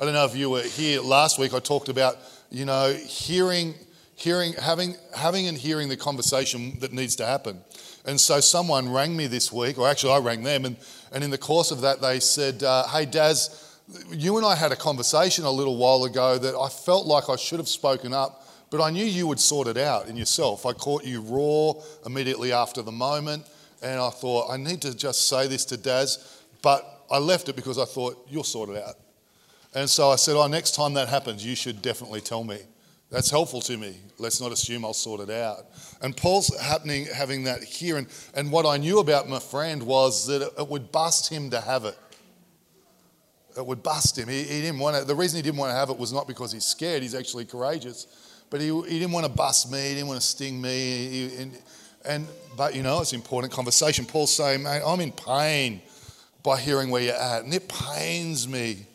I 0.00 0.04
don't 0.04 0.12
know 0.12 0.24
if 0.24 0.34
you 0.34 0.50
were 0.50 0.62
here 0.62 1.00
last 1.00 1.38
week, 1.38 1.54
I 1.54 1.60
talked 1.60 1.88
about, 1.88 2.16
you 2.50 2.64
know, 2.64 2.92
hearing, 2.92 3.74
hearing, 4.16 4.54
having, 4.54 4.96
having 5.14 5.46
and 5.46 5.56
hearing 5.56 5.88
the 5.88 5.96
conversation 5.96 6.78
that 6.80 6.92
needs 6.92 7.16
to 7.16 7.26
happen. 7.26 7.60
And 8.04 8.20
so 8.20 8.40
someone 8.40 8.92
rang 8.92 9.16
me 9.16 9.26
this 9.26 9.52
week, 9.52 9.78
or 9.78 9.88
actually 9.88 10.12
I 10.12 10.18
rang 10.18 10.42
them, 10.42 10.64
and, 10.64 10.76
and 11.12 11.24
in 11.24 11.30
the 11.30 11.38
course 11.38 11.70
of 11.70 11.80
that, 11.80 12.00
they 12.00 12.20
said, 12.20 12.62
uh, 12.62 12.86
Hey, 12.88 13.06
Daz, 13.06 13.78
you 14.10 14.36
and 14.36 14.44
I 14.44 14.54
had 14.54 14.72
a 14.72 14.76
conversation 14.76 15.44
a 15.44 15.50
little 15.50 15.76
while 15.76 16.04
ago 16.04 16.38
that 16.38 16.56
I 16.56 16.68
felt 16.68 17.06
like 17.06 17.30
I 17.30 17.36
should 17.36 17.58
have 17.58 17.68
spoken 17.68 18.12
up 18.12 18.45
but 18.76 18.84
I 18.84 18.90
knew 18.90 19.06
you 19.06 19.26
would 19.26 19.40
sort 19.40 19.68
it 19.68 19.78
out 19.78 20.06
in 20.08 20.18
yourself. 20.18 20.66
I 20.66 20.74
caught 20.74 21.02
you 21.02 21.22
raw 21.22 21.72
immediately 22.04 22.52
after 22.52 22.82
the 22.82 22.92
moment, 22.92 23.46
and 23.82 23.98
I 23.98 24.10
thought, 24.10 24.50
I 24.50 24.58
need 24.58 24.82
to 24.82 24.94
just 24.94 25.28
say 25.28 25.46
this 25.46 25.64
to 25.66 25.78
Daz, 25.78 26.42
but 26.60 26.84
I 27.10 27.16
left 27.16 27.48
it 27.48 27.56
because 27.56 27.78
I 27.78 27.86
thought, 27.86 28.26
you'll 28.28 28.44
sort 28.44 28.68
it 28.68 28.82
out. 28.82 28.96
And 29.74 29.88
so 29.88 30.10
I 30.10 30.16
said, 30.16 30.36
Oh, 30.36 30.46
next 30.46 30.74
time 30.74 30.92
that 30.94 31.08
happens, 31.08 31.44
you 31.44 31.54
should 31.54 31.80
definitely 31.80 32.20
tell 32.20 32.44
me. 32.44 32.58
That's 33.10 33.30
helpful 33.30 33.62
to 33.62 33.78
me. 33.78 33.96
Let's 34.18 34.42
not 34.42 34.52
assume 34.52 34.84
I'll 34.84 34.92
sort 34.92 35.20
it 35.20 35.30
out. 35.30 35.66
And 36.02 36.14
Paul's 36.14 36.54
happening, 36.60 37.06
having 37.06 37.44
that 37.44 37.62
here. 37.62 37.96
And, 37.96 38.08
and 38.34 38.52
what 38.52 38.66
I 38.66 38.76
knew 38.76 38.98
about 38.98 39.26
my 39.26 39.38
friend 39.38 39.82
was 39.82 40.26
that 40.26 40.42
it, 40.58 40.68
would 40.68 40.92
bust 40.92 41.30
him 41.30 41.48
to 41.50 41.62
have 41.62 41.86
it. 41.86 41.96
It 43.56 43.64
would 43.64 43.82
bust 43.82 44.18
him. 44.18 44.28
He, 44.28 44.42
he 44.42 44.60
didn't 44.60 44.80
want 44.80 44.96
it. 44.96 45.06
The 45.06 45.14
reason 45.14 45.38
he 45.38 45.42
didn't 45.42 45.56
want 45.56 45.70
to 45.70 45.76
have 45.76 45.88
it 45.88 45.96
was 45.96 46.12
not 46.12 46.26
because 46.26 46.52
he's 46.52 46.64
scared, 46.64 47.02
he's 47.02 47.14
actually 47.14 47.46
courageous. 47.46 48.25
But 48.50 48.60
he, 48.60 48.66
he 48.66 48.98
didn't 48.98 49.12
want 49.12 49.26
to 49.26 49.32
bust 49.32 49.70
me, 49.70 49.78
he 49.88 49.94
didn't 49.94 50.08
want 50.08 50.20
to 50.20 50.26
sting 50.26 50.60
me. 50.60 50.68
He, 51.08 51.36
and, 51.36 51.58
and, 52.04 52.28
but 52.56 52.74
you 52.74 52.82
know, 52.82 53.00
it's 53.00 53.12
an 53.12 53.18
important 53.18 53.52
conversation. 53.52 54.04
Paul's 54.04 54.34
saying, 54.34 54.62
mate, 54.62 54.82
I'm 54.86 55.00
in 55.00 55.12
pain 55.12 55.80
by 56.42 56.58
hearing 56.60 56.90
where 56.90 57.02
you're 57.02 57.14
at. 57.14 57.44
And 57.44 57.52
it 57.52 57.68
pains 57.68 58.46
me 58.46 58.86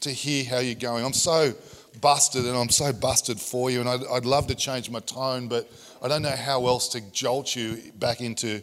to 0.00 0.10
hear 0.10 0.44
how 0.44 0.58
you're 0.58 0.74
going. 0.74 1.04
I'm 1.04 1.12
so 1.12 1.54
busted 2.00 2.44
and 2.44 2.56
I'm 2.56 2.68
so 2.68 2.92
busted 2.92 3.40
for 3.40 3.70
you. 3.70 3.80
And 3.80 3.88
I'd, 3.88 4.00
I'd 4.12 4.26
love 4.26 4.48
to 4.48 4.54
change 4.54 4.90
my 4.90 5.00
tone, 5.00 5.48
but 5.48 5.70
I 6.02 6.08
don't 6.08 6.22
know 6.22 6.30
how 6.30 6.66
else 6.66 6.88
to 6.88 7.00
jolt 7.12 7.54
you 7.54 7.78
back 7.98 8.20
into 8.20 8.62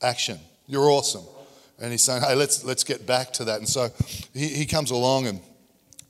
action. 0.00 0.38
You're 0.66 0.90
awesome. 0.90 1.24
And 1.80 1.90
he's 1.90 2.02
saying, 2.02 2.22
hey, 2.22 2.34
let's, 2.34 2.64
let's 2.64 2.84
get 2.84 3.06
back 3.06 3.32
to 3.34 3.44
that. 3.44 3.58
And 3.58 3.68
so 3.68 3.88
he, 4.32 4.46
he 4.48 4.66
comes 4.66 4.90
along 4.90 5.26
and 5.26 5.40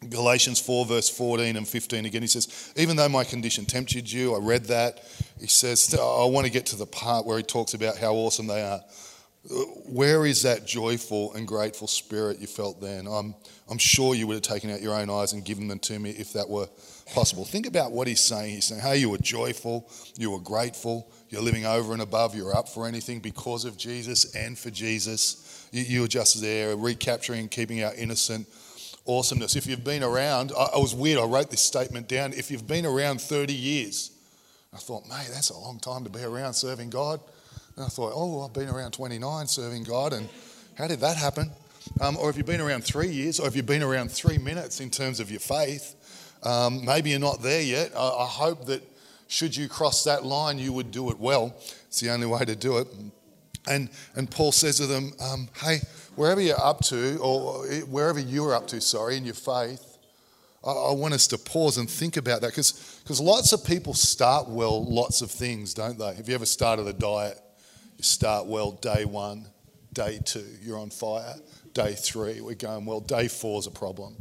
Galatians 0.08 0.60
4, 0.60 0.86
verse 0.86 1.08
14 1.08 1.56
and 1.56 1.66
15 1.66 2.06
again, 2.06 2.22
he 2.22 2.28
says, 2.28 2.72
Even 2.76 2.96
though 2.96 3.08
my 3.08 3.24
condition 3.24 3.64
tempted 3.64 4.10
you, 4.10 4.34
I 4.34 4.38
read 4.38 4.64
that. 4.66 5.04
He 5.40 5.46
says, 5.46 5.94
I 5.94 6.24
want 6.24 6.46
to 6.46 6.52
get 6.52 6.66
to 6.66 6.76
the 6.76 6.86
part 6.86 7.26
where 7.26 7.36
he 7.36 7.42
talks 7.42 7.74
about 7.74 7.96
how 7.98 8.14
awesome 8.14 8.46
they 8.46 8.62
are. 8.62 8.80
Where 9.86 10.24
is 10.24 10.42
that 10.42 10.66
joyful 10.66 11.34
and 11.34 11.48
grateful 11.48 11.88
spirit 11.88 12.38
you 12.38 12.46
felt 12.46 12.80
then? 12.80 13.08
I'm, 13.08 13.34
I'm 13.68 13.78
sure 13.78 14.14
you 14.14 14.28
would 14.28 14.34
have 14.34 14.42
taken 14.42 14.70
out 14.70 14.80
your 14.80 14.94
own 14.94 15.10
eyes 15.10 15.32
and 15.32 15.44
given 15.44 15.66
them 15.66 15.80
to 15.80 15.98
me 15.98 16.10
if 16.10 16.32
that 16.34 16.48
were 16.48 16.68
possible. 17.12 17.44
Think 17.44 17.66
about 17.66 17.90
what 17.90 18.06
he's 18.06 18.22
saying. 18.22 18.54
He's 18.54 18.66
saying, 18.66 18.80
Hey, 18.80 18.98
you 18.98 19.10
were 19.10 19.18
joyful, 19.18 19.90
you 20.16 20.30
were 20.30 20.38
grateful, 20.38 21.10
you're 21.28 21.42
living 21.42 21.66
over 21.66 21.92
and 21.92 22.02
above, 22.02 22.36
you're 22.36 22.56
up 22.56 22.68
for 22.68 22.86
anything 22.86 23.18
because 23.18 23.64
of 23.64 23.76
Jesus 23.76 24.34
and 24.36 24.56
for 24.56 24.70
Jesus. 24.70 25.68
You, 25.72 25.82
you 25.82 26.00
were 26.02 26.08
just 26.08 26.40
there, 26.40 26.76
recapturing, 26.76 27.48
keeping 27.48 27.82
our 27.82 27.94
innocent 27.94 28.46
awesomeness. 29.06 29.56
If 29.56 29.66
you've 29.66 29.84
been 29.84 30.02
around, 30.02 30.52
I, 30.56 30.70
I 30.74 30.78
was 30.78 30.94
weird, 30.94 31.18
I 31.18 31.24
wrote 31.24 31.50
this 31.50 31.60
statement 31.60 32.08
down. 32.08 32.32
If 32.32 32.50
you've 32.50 32.66
been 32.66 32.86
around 32.86 33.20
30 33.20 33.52
years, 33.52 34.10
I 34.72 34.78
thought, 34.78 35.08
mate, 35.08 35.28
that's 35.32 35.50
a 35.50 35.58
long 35.58 35.78
time 35.78 36.04
to 36.04 36.10
be 36.10 36.22
around 36.22 36.54
serving 36.54 36.90
God. 36.90 37.20
And 37.76 37.84
I 37.84 37.88
thought, 37.88 38.12
oh, 38.14 38.42
I've 38.42 38.52
been 38.52 38.68
around 38.68 38.92
29 38.92 39.46
serving 39.46 39.84
God, 39.84 40.12
and 40.12 40.28
how 40.76 40.86
did 40.86 41.00
that 41.00 41.16
happen? 41.16 41.50
Um, 42.00 42.16
or 42.16 42.30
if 42.30 42.36
you've 42.36 42.46
been 42.46 42.60
around 42.60 42.84
three 42.84 43.08
years, 43.08 43.40
or 43.40 43.48
if 43.48 43.56
you've 43.56 43.66
been 43.66 43.82
around 43.82 44.10
three 44.10 44.38
minutes 44.38 44.80
in 44.80 44.90
terms 44.90 45.20
of 45.20 45.30
your 45.30 45.40
faith, 45.40 45.96
um, 46.42 46.84
maybe 46.84 47.10
you're 47.10 47.18
not 47.18 47.42
there 47.42 47.62
yet. 47.62 47.92
I, 47.96 48.08
I 48.08 48.26
hope 48.26 48.66
that 48.66 48.82
should 49.28 49.56
you 49.56 49.68
cross 49.68 50.04
that 50.04 50.24
line, 50.24 50.58
you 50.58 50.72
would 50.72 50.90
do 50.90 51.10
it 51.10 51.18
well. 51.18 51.54
It's 51.86 52.00
the 52.00 52.10
only 52.10 52.26
way 52.26 52.44
to 52.44 52.54
do 52.54 52.78
it. 52.78 52.88
And, 53.68 53.90
and 54.16 54.30
Paul 54.30 54.52
says 54.52 54.78
to 54.78 54.86
them, 54.86 55.12
um, 55.20 55.48
hey, 55.62 55.78
wherever 56.16 56.40
you're 56.40 56.60
up 56.60 56.80
to, 56.86 57.18
or 57.18 57.64
wherever 57.86 58.18
you're 58.18 58.54
up 58.54 58.66
to, 58.68 58.80
sorry, 58.80 59.16
in 59.16 59.24
your 59.24 59.34
faith, 59.34 59.98
I, 60.64 60.70
I 60.70 60.92
want 60.92 61.14
us 61.14 61.26
to 61.28 61.38
pause 61.38 61.78
and 61.78 61.88
think 61.88 62.16
about 62.16 62.40
that 62.40 62.48
because 62.48 63.20
lots 63.20 63.52
of 63.52 63.64
people 63.64 63.94
start 63.94 64.48
well 64.48 64.84
lots 64.84 65.22
of 65.22 65.30
things, 65.30 65.74
don't 65.74 65.98
they? 65.98 66.14
Have 66.14 66.28
you 66.28 66.34
ever 66.34 66.46
started 66.46 66.86
a 66.86 66.92
diet? 66.92 67.38
You 67.98 68.04
start 68.04 68.46
well 68.46 68.72
day 68.72 69.04
one, 69.04 69.46
day 69.92 70.18
two, 70.24 70.44
you're 70.62 70.78
on 70.78 70.90
fire. 70.90 71.34
Day 71.72 71.94
three, 71.94 72.40
we're 72.40 72.54
going 72.54 72.84
well. 72.84 73.00
Day 73.00 73.28
four 73.28 73.58
is 73.58 73.66
a 73.66 73.70
problem. 73.70 74.14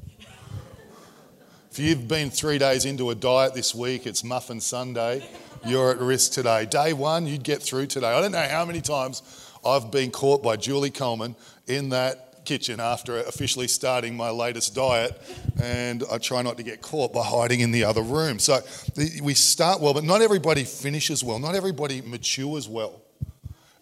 If 1.69 1.79
you've 1.79 2.07
been 2.07 2.29
three 2.29 2.57
days 2.57 2.85
into 2.85 3.09
a 3.09 3.15
diet 3.15 3.53
this 3.53 3.73
week, 3.73 4.05
it's 4.05 4.23
Muffin 4.23 4.61
Sunday, 4.61 5.27
you're 5.65 5.91
at 5.91 5.99
risk 5.99 6.31
today. 6.31 6.65
Day 6.65 6.93
one, 6.93 7.27
you'd 7.27 7.43
get 7.43 7.61
through 7.61 7.87
today. 7.87 8.07
I 8.07 8.21
don't 8.21 8.31
know 8.31 8.47
how 8.47 8.65
many 8.65 8.81
times 8.81 9.21
I've 9.65 9.91
been 9.91 10.11
caught 10.11 10.41
by 10.41 10.57
Julie 10.57 10.89
Coleman 10.89 11.35
in 11.67 11.89
that 11.89 12.45
kitchen 12.45 12.79
after 12.79 13.17
officially 13.17 13.67
starting 13.67 14.17
my 14.17 14.29
latest 14.31 14.73
diet, 14.73 15.21
and 15.61 16.03
I 16.11 16.17
try 16.17 16.41
not 16.41 16.57
to 16.57 16.63
get 16.63 16.81
caught 16.81 17.13
by 17.13 17.23
hiding 17.23 17.59
in 17.59 17.71
the 17.71 17.83
other 17.83 18.01
room. 18.01 18.39
So 18.39 18.59
we 19.21 19.35
start 19.35 19.79
well, 19.79 19.93
but 19.93 20.03
not 20.03 20.21
everybody 20.21 20.63
finishes 20.63 21.23
well, 21.23 21.39
not 21.39 21.55
everybody 21.55 22.01
matures 22.01 22.67
well. 22.67 23.01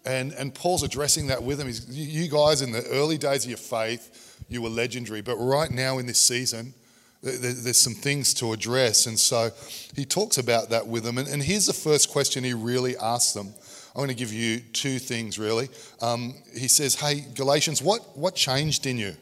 And, 0.04 0.32
and 0.32 0.54
Paul's 0.54 0.82
addressing 0.82 1.26
that 1.28 1.42
with 1.42 1.60
him. 1.60 1.66
He's, 1.66 1.86
you 1.88 2.28
guys, 2.28 2.62
in 2.62 2.72
the 2.72 2.86
early 2.88 3.18
days 3.18 3.44
of 3.44 3.50
your 3.50 3.58
faith, 3.58 4.38
you 4.48 4.62
were 4.62 4.70
legendary, 4.70 5.20
but 5.20 5.36
right 5.36 5.70
now 5.70 5.98
in 5.98 6.06
this 6.06 6.18
season, 6.18 6.74
there's 7.22 7.78
some 7.78 7.94
things 7.94 8.32
to 8.34 8.52
address. 8.52 9.06
And 9.06 9.18
so 9.18 9.50
he 9.94 10.04
talks 10.04 10.38
about 10.38 10.70
that 10.70 10.86
with 10.86 11.04
them. 11.04 11.18
And, 11.18 11.42
here's 11.42 11.66
the 11.66 11.72
first 11.72 12.10
question 12.10 12.44
he 12.44 12.54
really 12.54 12.96
asks 12.96 13.32
them 13.32 13.54
I 13.94 13.98
want 13.98 14.10
to 14.10 14.16
give 14.16 14.32
you 14.32 14.60
two 14.60 14.98
things 14.98 15.38
really. 15.38 15.68
Um, 16.00 16.34
he 16.56 16.68
says, 16.68 16.94
Hey, 16.94 17.24
Galatians, 17.34 17.82
what, 17.82 18.16
what 18.16 18.34
changed 18.34 18.86
in 18.86 18.98
you? 18.98 19.16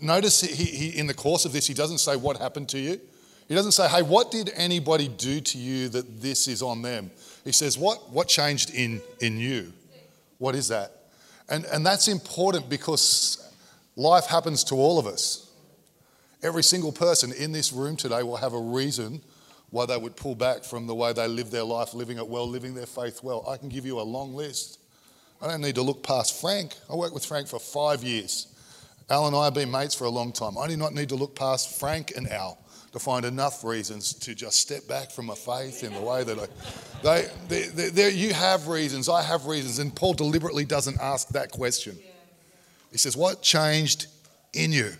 Notice 0.00 0.40
he, 0.40 0.64
he, 0.64 0.98
in 0.98 1.06
the 1.06 1.14
course 1.14 1.44
of 1.44 1.52
this, 1.52 1.66
he 1.66 1.74
doesn't 1.74 1.98
say 1.98 2.16
what 2.16 2.36
happened 2.36 2.68
to 2.70 2.78
you. 2.78 3.00
He 3.48 3.54
doesn't 3.54 3.72
say, 3.72 3.88
Hey, 3.88 4.02
what 4.02 4.30
did 4.30 4.50
anybody 4.54 5.08
do 5.08 5.40
to 5.40 5.58
you 5.58 5.88
that 5.90 6.20
this 6.20 6.48
is 6.48 6.62
on 6.62 6.82
them? 6.82 7.10
He 7.44 7.52
says, 7.52 7.78
What, 7.78 8.10
what 8.10 8.28
changed 8.28 8.74
in, 8.74 9.00
in 9.20 9.38
you? 9.38 9.72
What 10.38 10.54
is 10.54 10.68
that? 10.68 10.92
And, 11.48 11.64
and 11.66 11.86
that's 11.86 12.08
important 12.08 12.68
because 12.68 13.52
life 13.94 14.26
happens 14.26 14.64
to 14.64 14.74
all 14.74 14.98
of 14.98 15.06
us. 15.06 15.51
Every 16.42 16.62
single 16.62 16.92
person 16.92 17.32
in 17.32 17.52
this 17.52 17.72
room 17.72 17.96
today 17.96 18.22
will 18.22 18.36
have 18.36 18.52
a 18.52 18.60
reason 18.60 19.20
why 19.70 19.86
they 19.86 19.96
would 19.96 20.16
pull 20.16 20.34
back 20.34 20.64
from 20.64 20.86
the 20.86 20.94
way 20.94 21.12
they 21.12 21.28
live 21.28 21.50
their 21.50 21.62
life, 21.62 21.94
living 21.94 22.18
it 22.18 22.26
well, 22.28 22.48
living 22.48 22.74
their 22.74 22.86
faith 22.86 23.22
well. 23.22 23.44
I 23.48 23.56
can 23.56 23.68
give 23.68 23.86
you 23.86 24.00
a 24.00 24.02
long 24.02 24.34
list. 24.34 24.78
I 25.40 25.48
don't 25.48 25.60
need 25.60 25.76
to 25.76 25.82
look 25.82 26.02
past 26.02 26.40
Frank. 26.40 26.76
I 26.90 26.94
worked 26.94 27.14
with 27.14 27.24
Frank 27.24 27.48
for 27.48 27.58
five 27.58 28.04
years. 28.04 28.48
Al 29.08 29.26
and 29.26 29.34
I 29.34 29.44
have 29.44 29.54
been 29.54 29.70
mates 29.70 29.94
for 29.94 30.04
a 30.04 30.10
long 30.10 30.32
time. 30.32 30.58
I 30.58 30.68
do 30.68 30.76
not 30.76 30.94
need 30.94 31.08
to 31.08 31.16
look 31.16 31.34
past 31.34 31.78
Frank 31.80 32.12
and 32.16 32.28
Al 32.30 32.58
to 32.92 32.98
find 32.98 33.24
enough 33.24 33.64
reasons 33.64 34.12
to 34.12 34.34
just 34.34 34.58
step 34.58 34.86
back 34.86 35.10
from 35.10 35.26
my 35.26 35.34
faith 35.34 35.82
in 35.82 35.94
the 35.94 36.00
way 36.00 36.22
that 36.24 36.38
I. 36.38 36.46
They, 37.02 37.28
they, 37.48 37.88
they, 37.88 38.10
you 38.10 38.32
have 38.32 38.68
reasons, 38.68 39.08
I 39.08 39.22
have 39.22 39.46
reasons, 39.46 39.78
and 39.78 39.94
Paul 39.94 40.14
deliberately 40.14 40.64
doesn't 40.64 41.00
ask 41.00 41.28
that 41.28 41.50
question. 41.50 41.98
He 42.92 42.98
says, 42.98 43.16
What 43.16 43.42
changed 43.42 44.06
in 44.52 44.72
you? 44.72 44.92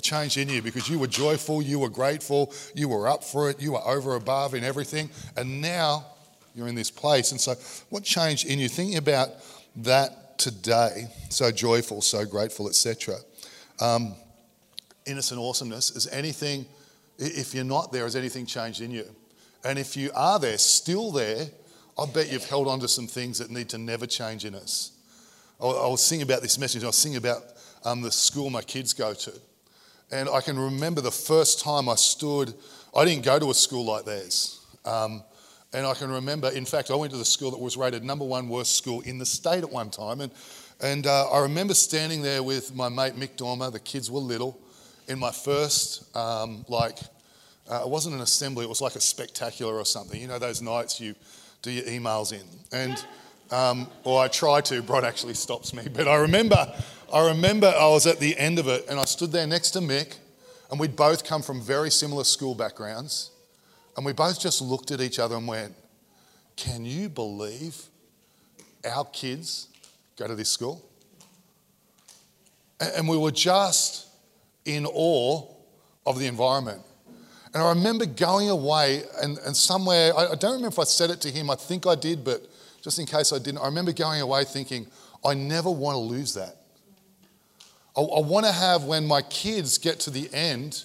Changed 0.00 0.38
in 0.38 0.48
you? 0.48 0.62
Because 0.62 0.88
you 0.88 0.98
were 0.98 1.06
joyful, 1.06 1.60
you 1.60 1.78
were 1.78 1.88
grateful, 1.88 2.52
you 2.74 2.88
were 2.88 3.08
up 3.08 3.24
for 3.24 3.50
it, 3.50 3.60
you 3.60 3.72
were 3.72 3.86
over 3.86 4.14
above 4.14 4.54
in 4.54 4.64
everything, 4.64 5.10
and 5.36 5.60
now 5.60 6.06
you're 6.54 6.68
in 6.68 6.74
this 6.74 6.90
place. 6.90 7.32
And 7.32 7.40
so, 7.40 7.54
what 7.90 8.04
changed 8.04 8.46
in 8.46 8.58
you? 8.58 8.68
Thinking 8.68 8.96
about 8.96 9.30
that 9.76 10.38
today, 10.38 11.08
so 11.30 11.50
joyful, 11.50 12.00
so 12.00 12.24
grateful, 12.24 12.68
etc. 12.68 13.16
Um, 13.80 14.14
innocent 15.06 15.40
awesomeness 15.40 15.90
is 15.90 16.06
anything 16.08 16.66
if 17.18 17.54
you're 17.54 17.64
not 17.64 17.92
there, 17.92 18.04
has 18.04 18.16
anything 18.16 18.46
changed 18.46 18.80
in 18.80 18.90
you? 18.90 19.04
And 19.64 19.78
if 19.78 19.96
you 19.96 20.10
are 20.14 20.38
there, 20.38 20.56
still 20.58 21.10
there, 21.10 21.46
I 21.98 22.06
bet 22.06 22.30
you've 22.30 22.48
held 22.48 22.68
on 22.68 22.78
to 22.80 22.88
some 22.88 23.08
things 23.08 23.38
that 23.38 23.50
need 23.50 23.68
to 23.70 23.78
never 23.78 24.06
change 24.06 24.44
in 24.44 24.54
us. 24.54 24.92
I 25.60 25.64
was 25.66 26.00
singing 26.00 26.22
about 26.22 26.42
this 26.42 26.58
message, 26.58 26.84
I 26.84 26.86
was 26.86 26.96
singing 26.96 27.18
about 27.18 27.42
um, 27.84 28.02
the 28.02 28.12
school 28.12 28.48
my 28.50 28.62
kids 28.62 28.92
go 28.92 29.14
to. 29.14 29.32
And 30.10 30.28
I 30.28 30.40
can 30.40 30.58
remember 30.58 31.00
the 31.00 31.10
first 31.10 31.60
time 31.60 31.88
I 31.88 31.94
stood, 31.94 32.54
I 32.96 33.04
didn't 33.04 33.24
go 33.24 33.38
to 33.38 33.50
a 33.50 33.54
school 33.54 33.84
like 33.84 34.04
theirs. 34.04 34.64
Um, 34.84 35.22
and 35.74 35.86
I 35.86 35.92
can 35.92 36.10
remember, 36.10 36.48
in 36.48 36.64
fact, 36.64 36.90
I 36.90 36.94
went 36.94 37.12
to 37.12 37.18
the 37.18 37.24
school 37.26 37.50
that 37.50 37.60
was 37.60 37.76
rated 37.76 38.02
number 38.02 38.24
one 38.24 38.48
worst 38.48 38.76
school 38.76 39.02
in 39.02 39.18
the 39.18 39.26
state 39.26 39.62
at 39.62 39.70
one 39.70 39.90
time. 39.90 40.22
And, 40.22 40.32
and 40.80 41.06
uh, 41.06 41.30
I 41.30 41.40
remember 41.40 41.74
standing 41.74 42.22
there 42.22 42.42
with 42.42 42.74
my 42.74 42.88
mate 42.88 43.14
Mick 43.16 43.36
Dormer, 43.36 43.70
the 43.70 43.80
kids 43.80 44.10
were 44.10 44.20
little 44.20 44.58
in 45.08 45.18
my 45.18 45.30
first, 45.30 46.16
um, 46.16 46.64
like, 46.68 46.98
uh, 47.70 47.82
it 47.84 47.88
wasn't 47.88 48.14
an 48.14 48.22
assembly, 48.22 48.64
it 48.64 48.68
was 48.68 48.80
like 48.80 48.94
a 48.94 49.00
spectacular 49.00 49.74
or 49.74 49.84
something. 49.84 50.18
You 50.18 50.28
know, 50.28 50.38
those 50.38 50.62
nights 50.62 51.00
you 51.00 51.14
do 51.60 51.70
your 51.70 51.84
emails 51.84 52.32
in. 52.32 52.46
And, 52.72 53.04
um, 53.50 53.88
or 54.04 54.22
I 54.22 54.28
try 54.28 54.62
to, 54.62 54.82
Bron 54.82 55.04
actually 55.04 55.34
stops 55.34 55.74
me. 55.74 55.82
But 55.92 56.08
I 56.08 56.16
remember, 56.16 56.74
I 57.12 57.28
remember 57.28 57.68
I 57.68 57.88
was 57.88 58.06
at 58.06 58.20
the 58.20 58.36
end 58.36 58.58
of 58.58 58.68
it 58.68 58.86
and 58.88 59.00
I 59.00 59.04
stood 59.04 59.32
there 59.32 59.46
next 59.46 59.70
to 59.70 59.78
Mick, 59.78 60.16
and 60.70 60.78
we'd 60.78 60.94
both 60.94 61.24
come 61.24 61.40
from 61.40 61.62
very 61.62 61.90
similar 61.90 62.24
school 62.24 62.54
backgrounds. 62.54 63.30
And 63.96 64.04
we 64.04 64.12
both 64.12 64.38
just 64.38 64.60
looked 64.60 64.90
at 64.90 65.00
each 65.00 65.18
other 65.18 65.36
and 65.36 65.48
went, 65.48 65.74
Can 66.56 66.84
you 66.84 67.08
believe 67.08 67.80
our 68.84 69.06
kids 69.06 69.68
go 70.16 70.28
to 70.28 70.34
this 70.34 70.50
school? 70.50 70.84
And 72.78 73.08
we 73.08 73.16
were 73.16 73.32
just 73.32 74.06
in 74.66 74.86
awe 74.86 75.46
of 76.06 76.18
the 76.18 76.26
environment. 76.26 76.82
And 77.54 77.62
I 77.62 77.70
remember 77.70 78.04
going 78.04 78.50
away 78.50 79.02
and, 79.22 79.38
and 79.38 79.56
somewhere, 79.56 80.12
I, 80.16 80.32
I 80.32 80.34
don't 80.34 80.52
remember 80.52 80.68
if 80.68 80.78
I 80.78 80.84
said 80.84 81.08
it 81.08 81.22
to 81.22 81.30
him, 81.30 81.48
I 81.50 81.54
think 81.54 81.86
I 81.86 81.94
did, 81.94 82.22
but 82.22 82.46
just 82.82 82.98
in 82.98 83.06
case 83.06 83.32
I 83.32 83.38
didn't, 83.38 83.58
I 83.58 83.64
remember 83.64 83.92
going 83.92 84.20
away 84.20 84.44
thinking, 84.44 84.86
I 85.24 85.32
never 85.34 85.70
want 85.70 85.94
to 85.94 86.00
lose 86.00 86.34
that. 86.34 86.57
I, 87.98 88.00
I 88.00 88.20
want 88.20 88.46
to 88.46 88.52
have, 88.52 88.84
when 88.84 89.06
my 89.06 89.22
kids 89.22 89.76
get 89.76 89.98
to 90.00 90.10
the 90.10 90.32
end, 90.32 90.84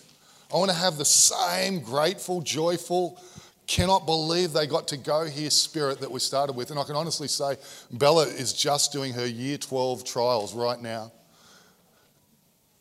I 0.52 0.58
want 0.58 0.72
to 0.72 0.78
have 0.78 0.98
the 0.98 1.06
same 1.06 1.80
grateful, 1.80 2.42
joyful, 2.42 3.22
cannot 3.68 4.08
believe 4.08 4.52
they 4.52 4.66
got 4.66 4.88
to 4.88 4.98
go 4.98 5.26
here 5.26 5.52
spirit 5.52 6.00
that 6.02 6.10
we 6.10 6.20
started 6.20 6.54
with. 6.54 6.72
And 6.72 6.80
I 6.80 6.84
can 6.84 6.96
honestly 6.96 7.28
say, 7.28 7.58
Bella 7.92 8.24
is 8.26 8.52
just 8.52 8.92
doing 8.92 9.14
her 9.14 9.28
year 9.28 9.58
12 9.60 10.04
trials 10.04 10.56
right 10.56 10.82
now. 10.82 11.12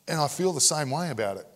And 0.09 0.19
I 0.19 0.29
feel 0.29 0.53
the 0.53 0.61
same 0.61 0.91
way 0.91 1.11
about 1.11 1.37
it. 1.37 1.47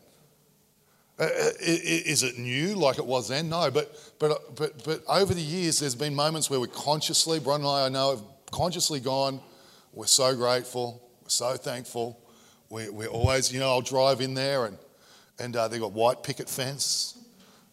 Uh, 1.19 1.25
uh 1.25 1.51
is 1.61 2.23
it 2.23 2.39
new 2.39 2.75
like 2.75 2.99
it 2.99 3.07
was 3.07 3.29
then? 3.29 3.49
No, 3.49 3.71
but, 3.71 3.99
but, 4.19 4.55
but, 4.55 4.85
but 4.85 5.03
over 5.09 5.33
the 5.33 5.41
years, 5.41 5.81
there's 5.81 5.95
been 5.95 6.15
moments 6.15 6.51
where 6.51 6.61
we 6.61 6.69
consciously, 6.69 7.41
Bron 7.41 7.61
and 7.61 7.69
I, 7.69 7.87
I 7.87 7.89
know, 7.89 8.11
have 8.11 8.25
consciously 8.51 9.01
gone, 9.01 9.41
we're 9.95 10.07
so 10.07 10.37
grateful, 10.37 11.03
we're 11.23 11.31
so 11.31 11.55
thankful. 11.55 12.21
We're, 12.68 12.92
we're 12.92 13.09
always, 13.09 13.52
you 13.52 13.61
know, 13.61 13.68
I'll 13.68 13.81
drive 13.81 14.20
in 14.20 14.35
there 14.35 14.66
and, 14.66 14.79
and 15.38 15.55
uh, 15.57 15.68
they've 15.68 15.81
got 15.81 15.92
white 15.92 16.22
picket 16.22 16.48
fence. 16.48 17.18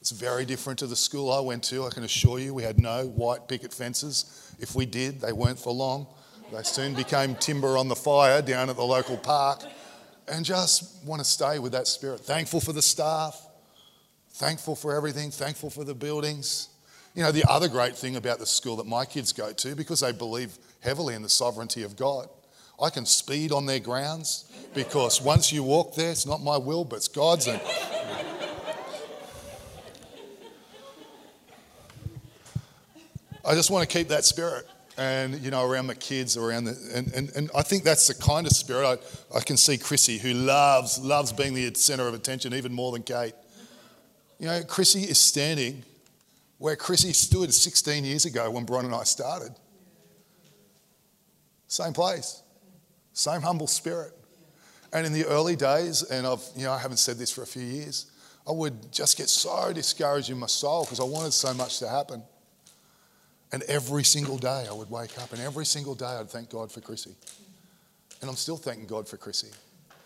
It's 0.01 0.11
very 0.11 0.45
different 0.45 0.79
to 0.79 0.87
the 0.87 0.95
school 0.95 1.31
I 1.31 1.39
went 1.39 1.63
to, 1.65 1.85
I 1.85 1.89
can 1.89 2.03
assure 2.03 2.37
you. 2.37 2.53
We 2.53 2.63
had 2.63 2.79
no 2.79 3.07
white 3.07 3.47
picket 3.47 3.73
fences. 3.73 4.55
If 4.59 4.75
we 4.75 4.85
did, 4.85 5.21
they 5.21 5.31
weren't 5.31 5.59
for 5.59 5.73
long. 5.73 6.07
They 6.51 6.61
soon 6.63 6.93
became 6.93 7.35
timber 7.35 7.77
on 7.77 7.87
the 7.87 7.95
fire 7.95 8.41
down 8.41 8.69
at 8.69 8.75
the 8.75 8.83
local 8.83 9.17
park 9.17 9.63
and 10.27 10.45
just 10.45 11.03
want 11.05 11.19
to 11.19 11.25
stay 11.25 11.57
with 11.57 11.71
that 11.71 11.87
spirit. 11.87 12.19
Thankful 12.19 12.59
for 12.59 12.73
the 12.73 12.81
staff, 12.81 13.47
thankful 14.33 14.75
for 14.75 14.95
everything, 14.95 15.31
thankful 15.31 15.69
for 15.69 15.83
the 15.83 15.95
buildings. 15.95 16.69
You 17.15 17.23
know, 17.23 17.31
the 17.31 17.49
other 17.49 17.67
great 17.67 17.95
thing 17.95 18.15
about 18.15 18.39
the 18.39 18.45
school 18.45 18.75
that 18.77 18.87
my 18.87 19.05
kids 19.05 19.33
go 19.33 19.53
to, 19.53 19.75
because 19.75 20.01
they 20.01 20.11
believe 20.11 20.57
heavily 20.81 21.15
in 21.15 21.21
the 21.21 21.29
sovereignty 21.29 21.83
of 21.83 21.95
God, 21.95 22.27
I 22.83 22.89
can 22.89 23.05
speed 23.05 23.53
on 23.53 23.65
their 23.65 23.79
grounds 23.79 24.43
because 24.73 25.21
once 25.21 25.53
you 25.53 25.63
walk 25.63 25.95
there, 25.95 26.11
it's 26.11 26.25
not 26.25 26.43
my 26.43 26.57
will, 26.57 26.83
but 26.83 26.97
it's 26.97 27.07
God's. 27.07 27.47
And 27.47 27.61
I 33.45 33.53
just 33.53 33.71
want 33.71 33.89
to 33.89 33.97
keep 33.97 34.09
that 34.09 34.25
spirit 34.25 34.67
and 34.97 35.39
you 35.39 35.49
know 35.49 35.65
around 35.65 35.87
the 35.87 35.95
kids 35.95 36.37
around 36.37 36.65
the 36.65 36.77
and, 36.93 37.11
and, 37.13 37.31
and 37.35 37.49
i 37.55 37.63
think 37.63 37.83
that's 37.83 38.07
the 38.07 38.13
kind 38.13 38.45
of 38.45 38.53
spirit 38.53 38.85
I, 38.85 39.37
I 39.37 39.39
can 39.39 39.57
see 39.57 39.75
chrissy 39.75 40.19
who 40.19 40.35
loves 40.35 40.99
loves 40.99 41.33
being 41.33 41.55
the 41.55 41.73
center 41.73 42.07
of 42.07 42.13
attention 42.13 42.53
even 42.53 42.71
more 42.71 42.91
than 42.91 43.01
kate. 43.01 43.33
You 44.37 44.45
know 44.45 44.61
chrissy 44.61 45.01
is 45.01 45.17
standing 45.17 45.83
where 46.59 46.75
chrissy 46.75 47.11
stood 47.11 47.51
16 47.51 48.05
years 48.05 48.25
ago 48.25 48.51
when 48.51 48.65
bron 48.65 48.85
and 48.85 48.93
i 48.93 49.03
started. 49.03 49.55
Same 51.67 51.93
place 51.93 52.42
same 53.13 53.41
humble 53.41 53.67
spirit 53.67 54.11
and 54.91 55.05
in 55.05 55.13
the 55.13 55.25
early 55.25 55.55
days 55.55 56.03
and 56.03 56.27
i've 56.27 56.43
you 56.55 56.65
know 56.65 56.71
i 56.71 56.77
haven't 56.77 56.97
said 56.97 57.17
this 57.17 57.31
for 57.31 57.43
a 57.43 57.47
few 57.47 57.63
years 57.63 58.11
i 58.47 58.51
would 58.51 58.91
just 58.91 59.17
get 59.17 59.29
so 59.29 59.71
discouraged 59.71 60.29
in 60.29 60.37
my 60.37 60.47
soul 60.47 60.83
because 60.83 60.99
i 60.99 61.03
wanted 61.03 61.31
so 61.31 61.53
much 61.53 61.79
to 61.79 61.87
happen 61.87 62.21
and 63.53 63.61
every 63.63 64.03
single 64.03 64.37
day 64.37 64.65
I 64.67 64.73
would 64.73 64.89
wake 64.89 65.17
up 65.19 65.31
and 65.31 65.39
every 65.39 65.65
single 65.65 65.93
day 65.93 66.07
I'd 66.07 66.29
thank 66.29 66.49
God 66.49 66.71
for 66.71 66.81
Chrissy. 66.81 67.15
And 68.19 68.29
I'm 68.29 68.35
still 68.35 68.57
thanking 68.57 68.87
God 68.87 69.07
for 69.07 69.15
Chrissy. 69.15 69.49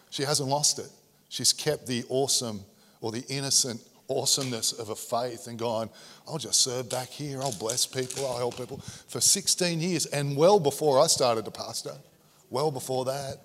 She 0.10 0.24
hasn't 0.24 0.50
lost 0.50 0.80
it. 0.80 0.89
She's 1.30 1.54
kept 1.54 1.88
the 1.88 2.04
awesome 2.10 2.60
or 3.00 3.12
the 3.12 3.24
innocent 3.30 3.82
awesomeness 4.10 4.74
of 4.74 4.89
a 4.89 4.96
faith 4.96 5.48
and 5.48 5.58
gone, 5.58 5.89
I'll 6.28 6.38
just 6.38 6.62
serve 6.62 6.89
back 6.89 7.10
here, 7.10 7.41
I'll 7.41 7.58
bless 7.58 7.86
people, 7.86 8.26
I'll 8.26 8.38
help 8.38 8.58
people 8.58 8.78
for 8.80 9.22
16 9.22 9.80
years 9.82 10.06
and 10.08 10.36
well 10.38 10.60
before 10.60 11.00
I 11.02 11.08
started 11.08 11.46
to 11.46 11.52
pastor, 11.52 11.93
well 12.50 12.72
before 12.72 13.06
that. 13.06 13.38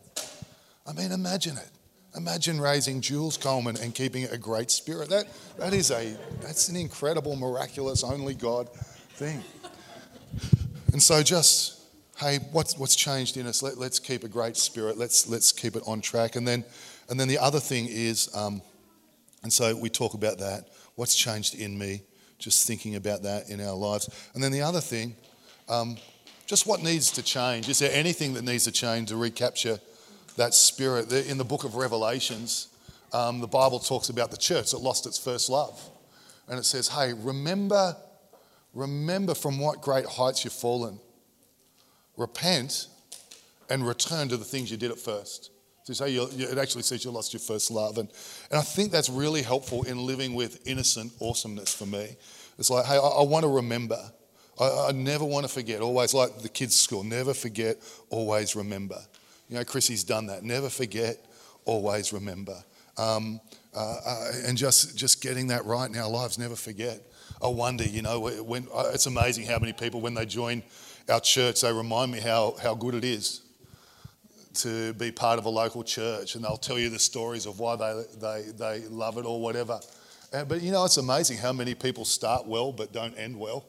I 0.87 0.93
mean, 0.93 1.12
imagine 1.12 1.57
it. 1.57 1.71
Imagine 2.15 2.61
raising 2.61 3.01
Jules 3.01 3.37
Coleman 3.38 3.77
and 3.81 3.95
keeping 3.95 4.23
it 4.23 4.33
a 4.33 4.38
great 4.38 4.71
spirit. 4.71 5.09
That, 5.09 5.27
that 5.59 5.73
is 5.73 5.91
a, 5.91 6.15
that's 6.41 6.69
an 6.69 6.77
incredible, 6.77 7.37
miraculous, 7.37 8.05
only 8.05 8.35
God 8.35 8.69
thing. 9.15 9.43
And 10.93 11.03
so 11.03 11.23
just, 11.23 11.81
hey, 12.19 12.41
what's, 12.53 12.77
what's 12.77 12.95
changed 12.97 13.38
in 13.38 13.47
us? 13.47 13.62
Let, 13.62 13.79
let's 13.79 13.99
keep 13.99 14.25
a 14.25 14.29
great 14.29 14.59
spirit. 14.59 14.99
Let's, 14.99 15.27
let's 15.27 15.53
keep 15.53 15.75
it 15.75 15.83
on 15.87 16.03
track. 16.03 16.37
And 16.37 16.47
then, 16.47 16.65
and 17.09 17.19
then 17.19 17.29
the 17.29 17.38
other 17.38 17.61
thing 17.61 17.87
is, 17.88 18.29
um, 18.35 18.61
and 19.43 19.51
so 19.51 19.75
we 19.75 19.88
talk 19.88 20.12
about 20.12 20.38
that. 20.38 20.69
What's 20.95 21.15
changed 21.15 21.55
in 21.55 21.79
me? 21.79 22.03
Just 22.38 22.67
thinking 22.67 22.97
about 22.97 23.23
that 23.23 23.49
in 23.49 23.61
our 23.61 23.75
lives. 23.75 24.11
And 24.35 24.45
then 24.45 24.53
the 24.53 24.61
other 24.61 24.81
thing, 24.81 25.17
um, 25.69 25.97
just 26.53 26.67
what 26.67 26.83
needs 26.83 27.11
to 27.12 27.23
change? 27.23 27.67
Is 27.71 27.79
there 27.79 27.91
anything 27.95 28.35
that 28.35 28.45
needs 28.45 28.65
to 28.65 28.73
change 28.73 29.09
to 29.09 29.17
recapture 29.17 29.81
that 30.37 30.53
spirit? 30.53 31.11
In 31.11 31.38
the 31.38 31.45
book 31.45 31.65
of 31.65 31.77
Revelations, 31.77 32.69
um, 33.15 33.41
the 33.41 33.47
Bible 33.47 33.79
talks 33.79 34.11
about 34.11 34.31
the 34.31 34.37
church 34.37 34.73
that 34.73 34.79
lost 34.79 35.07
its 35.07 35.17
first 35.17 35.49
love. 35.49 35.81
And 36.49 36.59
it 36.59 36.65
says, 36.65 36.88
hey, 36.88 37.15
remember 37.15 37.97
Remember 38.75 39.35
from 39.35 39.59
what 39.59 39.81
great 39.81 40.07
heights 40.07 40.45
you've 40.45 40.53
fallen. 40.53 40.99
Repent 42.17 42.88
and 43.69 43.87
return 43.87 44.29
to 44.29 44.37
the 44.37 44.45
things 44.45 44.71
you 44.71 44.77
did 44.77 44.91
at 44.91 44.99
first. 44.99 45.51
So 45.85 45.93
say 45.93 46.11
you, 46.11 46.29
it 46.33 46.59
actually 46.59 46.83
says 46.83 47.05
you 47.05 47.11
lost 47.11 47.33
your 47.33 47.41
first 47.41 47.71
love. 47.71 47.99
And, 47.99 48.09
and 48.51 48.59
I 48.59 48.62
think 48.62 48.93
that's 48.93 49.11
really 49.11 49.43
helpful 49.43 49.83
in 49.83 50.07
living 50.07 50.35
with 50.35 50.67
innocent 50.67 51.12
awesomeness 51.21 51.75
for 51.75 51.87
me. 51.87 52.17
It's 52.59 52.71
like, 52.71 52.87
hey, 52.87 52.95
I, 52.95 52.99
I 52.99 53.23
want 53.25 53.43
to 53.43 53.49
remember. 53.49 53.99
I, 54.62 54.88
I, 54.88 54.92
never 54.92 55.25
want 55.25 55.46
to 55.46 55.53
forget. 55.53 55.81
Always 55.81 56.14
like 56.14 56.38
the 56.38 56.48
kids' 56.48 56.77
school, 56.77 57.03
never 57.05 57.35
forget, 57.35 57.79
always 58.11 58.57
remember. 58.57 58.98
You 59.48 59.57
know, 59.57 59.64
Chrissy's 59.64 60.05
done 60.05 60.27
that. 60.27 60.42
Never 60.42 60.68
forget, 60.68 61.18
always 61.64 62.12
remember. 62.12 62.57
Um, 62.96 63.40
uh, 63.75 63.96
uh, 64.05 64.33
and 64.46 64.57
just, 64.57 64.96
just 64.96 65.22
getting 65.22 65.48
that 65.48 65.64
right 65.64 65.88
in 65.88 65.96
our 65.96 66.09
lives, 66.09 66.38
never 66.38 66.57
forget. 66.57 67.01
I 67.42 67.48
wonder, 67.48 67.85
you 67.85 68.03
know, 68.03 68.20
when, 68.20 68.68
uh, 68.72 68.90
it's 68.94 69.07
amazing 69.07 69.46
how 69.46 69.59
many 69.59 69.72
people, 69.72 70.01
when 70.01 70.14
they 70.14 70.27
join 70.27 70.62
our 71.09 71.20
church, 71.20 71.62
they 71.62 71.72
remind 71.72 72.12
me 72.12 72.20
how, 72.20 72.57
how 72.62 72.75
good 72.75 72.94
it 72.94 73.05
is 73.05 73.40
to 74.55 74.92
be 74.94 75.11
part 75.11 75.38
of 75.38 75.46
a 75.46 75.48
local 75.48 75.83
church, 75.83 76.35
and 76.35 76.44
they'll 76.44 76.57
tell 76.57 76.79
you 76.79 76.90
the 76.90 76.98
stories 76.98 77.46
of 77.46 77.59
why 77.59 77.77
they, 77.77 78.05
they, 78.20 78.42
they 78.57 78.87
love 78.88 79.18
it 79.18 79.25
or 79.25 79.40
whatever. 79.40 79.81
Uh, 80.33 80.44
but 80.44 80.62
you 80.62 80.70
know, 80.70 80.85
it's 80.85 80.96
amazing 80.96 81.38
how 81.38 81.53
many 81.53 81.75
people 81.75 82.05
start 82.05 82.46
well 82.46 82.72
but 82.72 82.92
don't 82.92 83.14
end 83.16 83.38
well. 83.38 83.64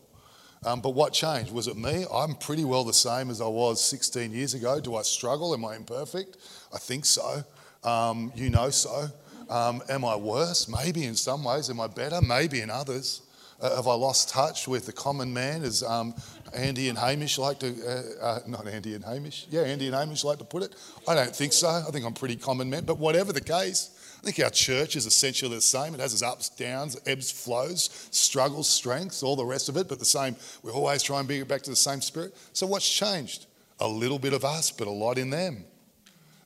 Um, 0.66 0.82
but 0.82 0.92
what 0.92 1.14
changed? 1.14 1.52
Was 1.52 1.68
it 1.68 1.78
me? 1.78 2.06
I'm 2.14 2.36
pretty 2.36 2.64
well 2.64 2.84
the 2.84 2.94
same 2.94 3.30
as 3.30 3.42
I 3.42 3.48
was 3.48 3.84
16 3.84 4.32
years 4.32 4.54
ago. 4.54 4.80
Do 4.80 4.96
I 4.96 5.02
struggle? 5.02 5.54
Am 5.54 5.66
I 5.66 5.76
imperfect? 5.76 6.38
I 6.74 6.78
think 6.78 7.06
so. 7.06 7.44
Um, 7.84 8.32
you 8.36 8.50
know 8.50 8.70
so. 8.70 9.08
Um, 9.50 9.82
am 9.90 10.06
I 10.06 10.16
worse? 10.16 10.68
Maybe 10.68 11.06
in 11.06 11.16
some 11.16 11.44
ways. 11.44 11.70
Am 11.70 11.80
I 11.80 11.88
better? 11.88 12.22
Maybe 12.22 12.62
in 12.62 12.70
others. 12.70 13.22
Uh, 13.62 13.76
have 13.76 13.88
I 13.88 13.94
lost 13.94 14.30
touch 14.30 14.68
with 14.68 14.86
the 14.86 14.92
common 14.92 15.34
man, 15.34 15.64
as 15.64 15.84
um, 15.84 16.14
Andy 16.54 16.90
and 16.90 16.98
Hamish 16.98 17.38
like 17.38 17.60
to, 17.60 17.74
uh, 18.22 18.26
uh, 18.26 18.40
not 18.46 18.68
Andy 18.68 18.94
and 18.94 19.04
Hamish, 19.06 19.48
yeah, 19.50 19.62
Andy 19.62 19.88
and 19.88 19.96
Hamish 19.96 20.24
like 20.24 20.40
to 20.40 20.44
put 20.44 20.64
it? 20.64 20.76
I 21.08 21.16
don't 21.16 21.34
think 21.34 21.54
so. 21.54 21.70
I 21.70 21.90
think 21.92 22.06
I'm 22.06 22.14
pretty 22.14 22.36
common 22.36 22.70
man. 22.70 22.84
But 22.84 23.00
whatever 23.00 23.32
the 23.32 23.42
case, 23.42 23.92
I 24.24 24.28
think 24.28 24.46
our 24.46 24.52
church 24.52 24.96
is 24.96 25.06
essentially 25.06 25.54
the 25.54 25.62
same. 25.62 25.94
It 25.94 26.00
has 26.00 26.14
its 26.14 26.24
ups, 26.24 26.48
downs, 26.48 26.98
ebbs, 27.06 27.30
flows, 27.30 28.08
struggles, 28.12 28.70
strengths, 28.70 29.22
all 29.22 29.36
the 29.36 29.46
rest 29.46 29.68
of 29.68 29.76
it, 29.76 29.90
but 29.90 30.00
the 30.00 30.06
same. 30.06 30.38
We 30.62 30.72
always 30.72 31.04
try 31.04 31.20
and 31.20 31.28
bring 31.28 31.42
it 31.42 31.48
back 31.50 31.62
to 31.64 31.70
the 31.70 31.76
same 31.76 32.00
spirit. 32.00 32.34
So 32.54 32.66
what's 32.66 32.90
changed? 32.90 33.48
A 33.82 33.88
little 33.88 34.20
bit 34.20 34.32
of 34.32 34.46
us, 34.46 34.72
but 34.72 34.88
a 34.88 34.92
lot 34.92 35.18
in 35.18 35.30
them. 35.30 35.66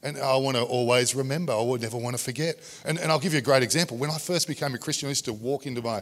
And 0.01 0.17
I 0.17 0.35
want 0.37 0.57
to 0.57 0.63
always 0.63 1.13
remember, 1.13 1.53
I 1.53 1.61
would 1.61 1.81
never 1.81 1.97
want 1.97 2.17
to 2.17 2.23
forget. 2.23 2.55
And, 2.83 2.97
and 2.97 3.11
I'll 3.11 3.19
give 3.19 3.33
you 3.33 3.39
a 3.39 3.43
great 3.43 3.61
example. 3.61 3.95
When 3.97 4.09
I 4.09 4.17
first 4.17 4.47
became 4.47 4.73
a 4.73 4.79
Christian, 4.79 5.07
I 5.07 5.09
used 5.09 5.25
to 5.25 5.33
walk 5.33 5.67
into 5.67 5.83
my 5.83 6.01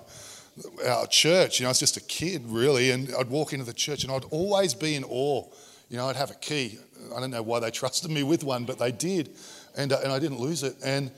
our 0.88 1.08
church. 1.08 1.60
You 1.60 1.66
know, 1.66 1.70
I 1.70 1.72
was 1.72 1.80
just 1.80 1.98
a 1.98 2.02
kid, 2.02 2.44
really, 2.46 2.92
and 2.92 3.14
I'd 3.20 3.30
walk 3.30 3.52
into 3.52 3.66
the 3.66 3.74
church 3.74 4.04
and 4.04 4.14
I'd 4.14 4.24
always 4.26 4.74
be 4.74 4.96
in 4.96 5.04
awe. 5.04 5.44
You 5.90 5.98
know, 5.98 6.08
I'd 6.08 6.16
have 6.16 6.32
a 6.32 6.36
key. 6.36 6.80
I 7.14 7.20
don't 7.20 7.32
know 7.32 7.42
why 7.42 7.60
they 7.60 7.72
trusted 7.82 8.10
me 8.10 8.24
with 8.24 8.44
one, 8.46 8.64
but 8.64 8.80
they 8.80 8.92
did. 8.94 9.36
And, 9.78 9.92
uh, 9.92 10.00
and 10.04 10.12
I 10.12 10.20
didn't 10.20 10.40
lose 10.40 10.64
it. 10.64 10.76
And 10.84 11.12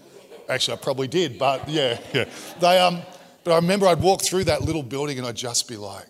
Actually, 0.49 0.77
I 0.77 0.81
probably 0.81 1.07
did, 1.07 1.37
but 1.37 1.67
yeah, 1.67 1.99
yeah. 2.13 2.25
They, 2.59 2.79
um, 2.79 3.01
but 3.43 3.51
I 3.53 3.55
remember 3.55 3.87
I'd 3.87 4.01
walk 4.01 4.21
through 4.21 4.45
that 4.45 4.61
little 4.61 4.83
building 4.83 5.17
and 5.17 5.27
I'd 5.27 5.35
just 5.35 5.67
be 5.67 5.77
like, 5.77 6.05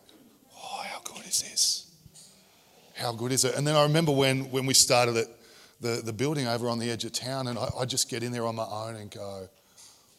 oh, 0.56 0.84
how 0.84 1.00
good 1.04 1.26
is 1.26 1.41
this? 1.41 1.91
How 2.95 3.13
good 3.13 3.32
is 3.32 3.45
it? 3.45 3.56
And 3.56 3.65
then 3.65 3.76
I 3.76 3.84
remember 3.84 4.12
when, 4.12 4.52
when 4.52 4.65
we 4.65 4.73
started 4.73 5.15
it, 5.15 5.28
the, 5.80 6.02
the 6.04 6.13
building 6.13 6.47
over 6.47 6.69
on 6.69 6.80
the 6.80 6.89
edge 6.89 7.06
of 7.06 7.12
town, 7.12 7.47
and 7.47 7.58
I, 7.58 7.69
I'd 7.80 7.89
just 7.89 8.10
get 8.10 8.23
in 8.23 8.32
there 8.32 8.45
on 8.45 8.56
my 8.56 8.65
own 8.65 8.95
and 8.95 9.12
go, 9.12 9.47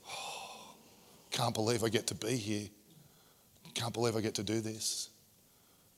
oh, 0.08 0.74
can't 1.30 1.54
believe 1.54 1.82
I 1.82 1.88
get 1.88 2.06
to 2.08 2.14
be 2.14 2.36
here. 2.36 2.68
Can't 3.74 3.92
believe 3.92 4.16
I 4.16 4.20
get 4.20 4.34
to 4.34 4.42
do 4.42 4.60
this. 4.60 5.10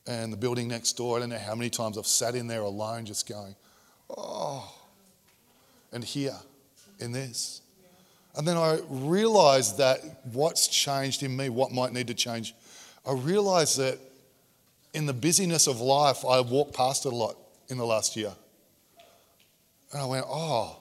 And 0.07 0.33
the 0.33 0.37
building 0.37 0.69
next 0.69 0.95
door, 0.95 1.17
I 1.17 1.21
don't 1.21 1.29
know 1.29 1.39
how 1.39 1.55
many 1.55 1.71
times 1.71 1.99
I've 1.99 2.07
sat 2.07 2.35
in 2.35 2.47
there 2.47 2.63
alone 2.63 3.05
just 3.05 3.29
going, 3.29 3.55
oh. 4.17 4.75
And 5.93 6.03
here 6.03 6.37
in 6.99 7.13
this. 7.13 7.63
And 8.37 8.47
then 8.47 8.57
I 8.57 8.79
realized 8.89 9.79
that 9.79 9.99
what's 10.33 10.69
changed 10.69 11.23
in 11.23 11.37
me, 11.37 11.49
what 11.49 11.73
might 11.73 11.93
need 11.93 12.07
to 12.07 12.15
change. 12.15 12.55
I 13.07 13.13
realized 13.13 13.79
that 13.79 13.99
in 14.95 15.07
the 15.07 15.13
busyness 15.13 15.67
of 15.67 15.81
life, 15.81 16.25
I 16.25 16.41
walked 16.41 16.75
past 16.75 17.07
it 17.07 17.13
a 17.13 17.17
lot 17.17 17.37
in 17.69 17.79
the 17.79 17.87
last 17.87 18.17
year. 18.17 18.33
And 19.93 20.03
I 20.03 20.07
went, 20.07 20.27
oh, 20.29 20.77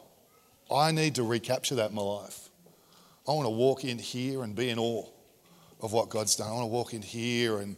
I 0.71 0.91
need 0.91 1.15
to 1.15 1.23
recapture 1.23 1.75
that 1.75 1.89
in 1.89 1.95
my 1.95 2.01
life. 2.01 2.49
I 3.27 3.31
want 3.31 3.45
to 3.45 3.51
walk 3.51 3.83
in 3.83 3.97
here 3.97 4.43
and 4.43 4.55
be 4.55 4.69
in 4.69 4.79
awe 4.79 5.05
of 5.81 5.93
what 5.93 6.09
God's 6.09 6.35
done. 6.35 6.47
I 6.47 6.53
want 6.53 6.63
to 6.63 6.67
walk 6.67 6.93
in 6.93 7.01
here 7.01 7.59
and 7.59 7.75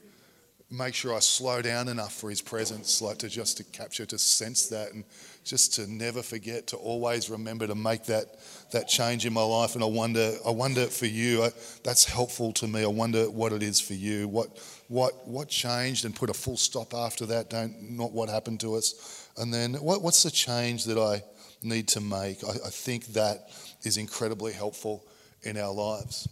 make 0.71 0.95
sure 0.95 1.13
I 1.13 1.19
slow 1.19 1.62
down 1.62 1.89
enough 1.89 2.13
for 2.13 2.29
His 2.29 2.41
presence, 2.41 3.01
like 3.01 3.17
to 3.19 3.29
just 3.29 3.57
to 3.57 3.63
capture, 3.65 4.05
to 4.05 4.17
sense 4.17 4.67
that, 4.67 4.93
and 4.93 5.03
just 5.43 5.73
to 5.75 5.91
never 5.91 6.23
forget, 6.23 6.67
to 6.67 6.77
always 6.77 7.29
remember 7.29 7.67
to 7.67 7.75
make 7.75 8.05
that 8.05 8.39
that 8.71 8.88
change 8.88 9.25
in 9.25 9.34
my 9.34 9.43
life. 9.43 9.75
And 9.75 9.84
I 9.84 9.88
wonder, 9.88 10.34
I 10.45 10.51
wonder 10.51 10.86
for 10.86 11.07
you, 11.07 11.43
I, 11.43 11.49
that's 11.84 12.05
helpful 12.05 12.53
to 12.53 12.67
me. 12.67 12.84
I 12.84 12.88
wonder 12.88 13.29
what 13.29 13.51
it 13.51 13.62
is 13.62 13.81
for 13.81 13.93
you. 13.93 14.27
What 14.27 14.57
what 14.88 15.27
what 15.27 15.49
changed, 15.49 16.05
and 16.05 16.15
put 16.15 16.29
a 16.29 16.34
full 16.34 16.57
stop 16.57 16.93
after 16.93 17.25
that. 17.27 17.49
Don't 17.49 17.91
not 17.91 18.13
what 18.13 18.29
happened 18.29 18.62
to 18.62 18.75
us, 18.75 19.29
and 19.38 19.53
then 19.53 19.73
what, 19.75 20.01
what's 20.01 20.23
the 20.23 20.31
change 20.31 20.86
that 20.86 20.97
I 20.97 21.23
need 21.62 21.88
to 21.89 22.01
make? 22.01 22.43
I, 22.43 22.51
I 22.51 22.69
think 22.69 23.07
that 23.07 23.49
is 23.84 23.97
incredibly 23.97 24.53
helpful 24.53 25.03
in 25.43 25.57
our 25.57 25.73
lives. 25.73 26.27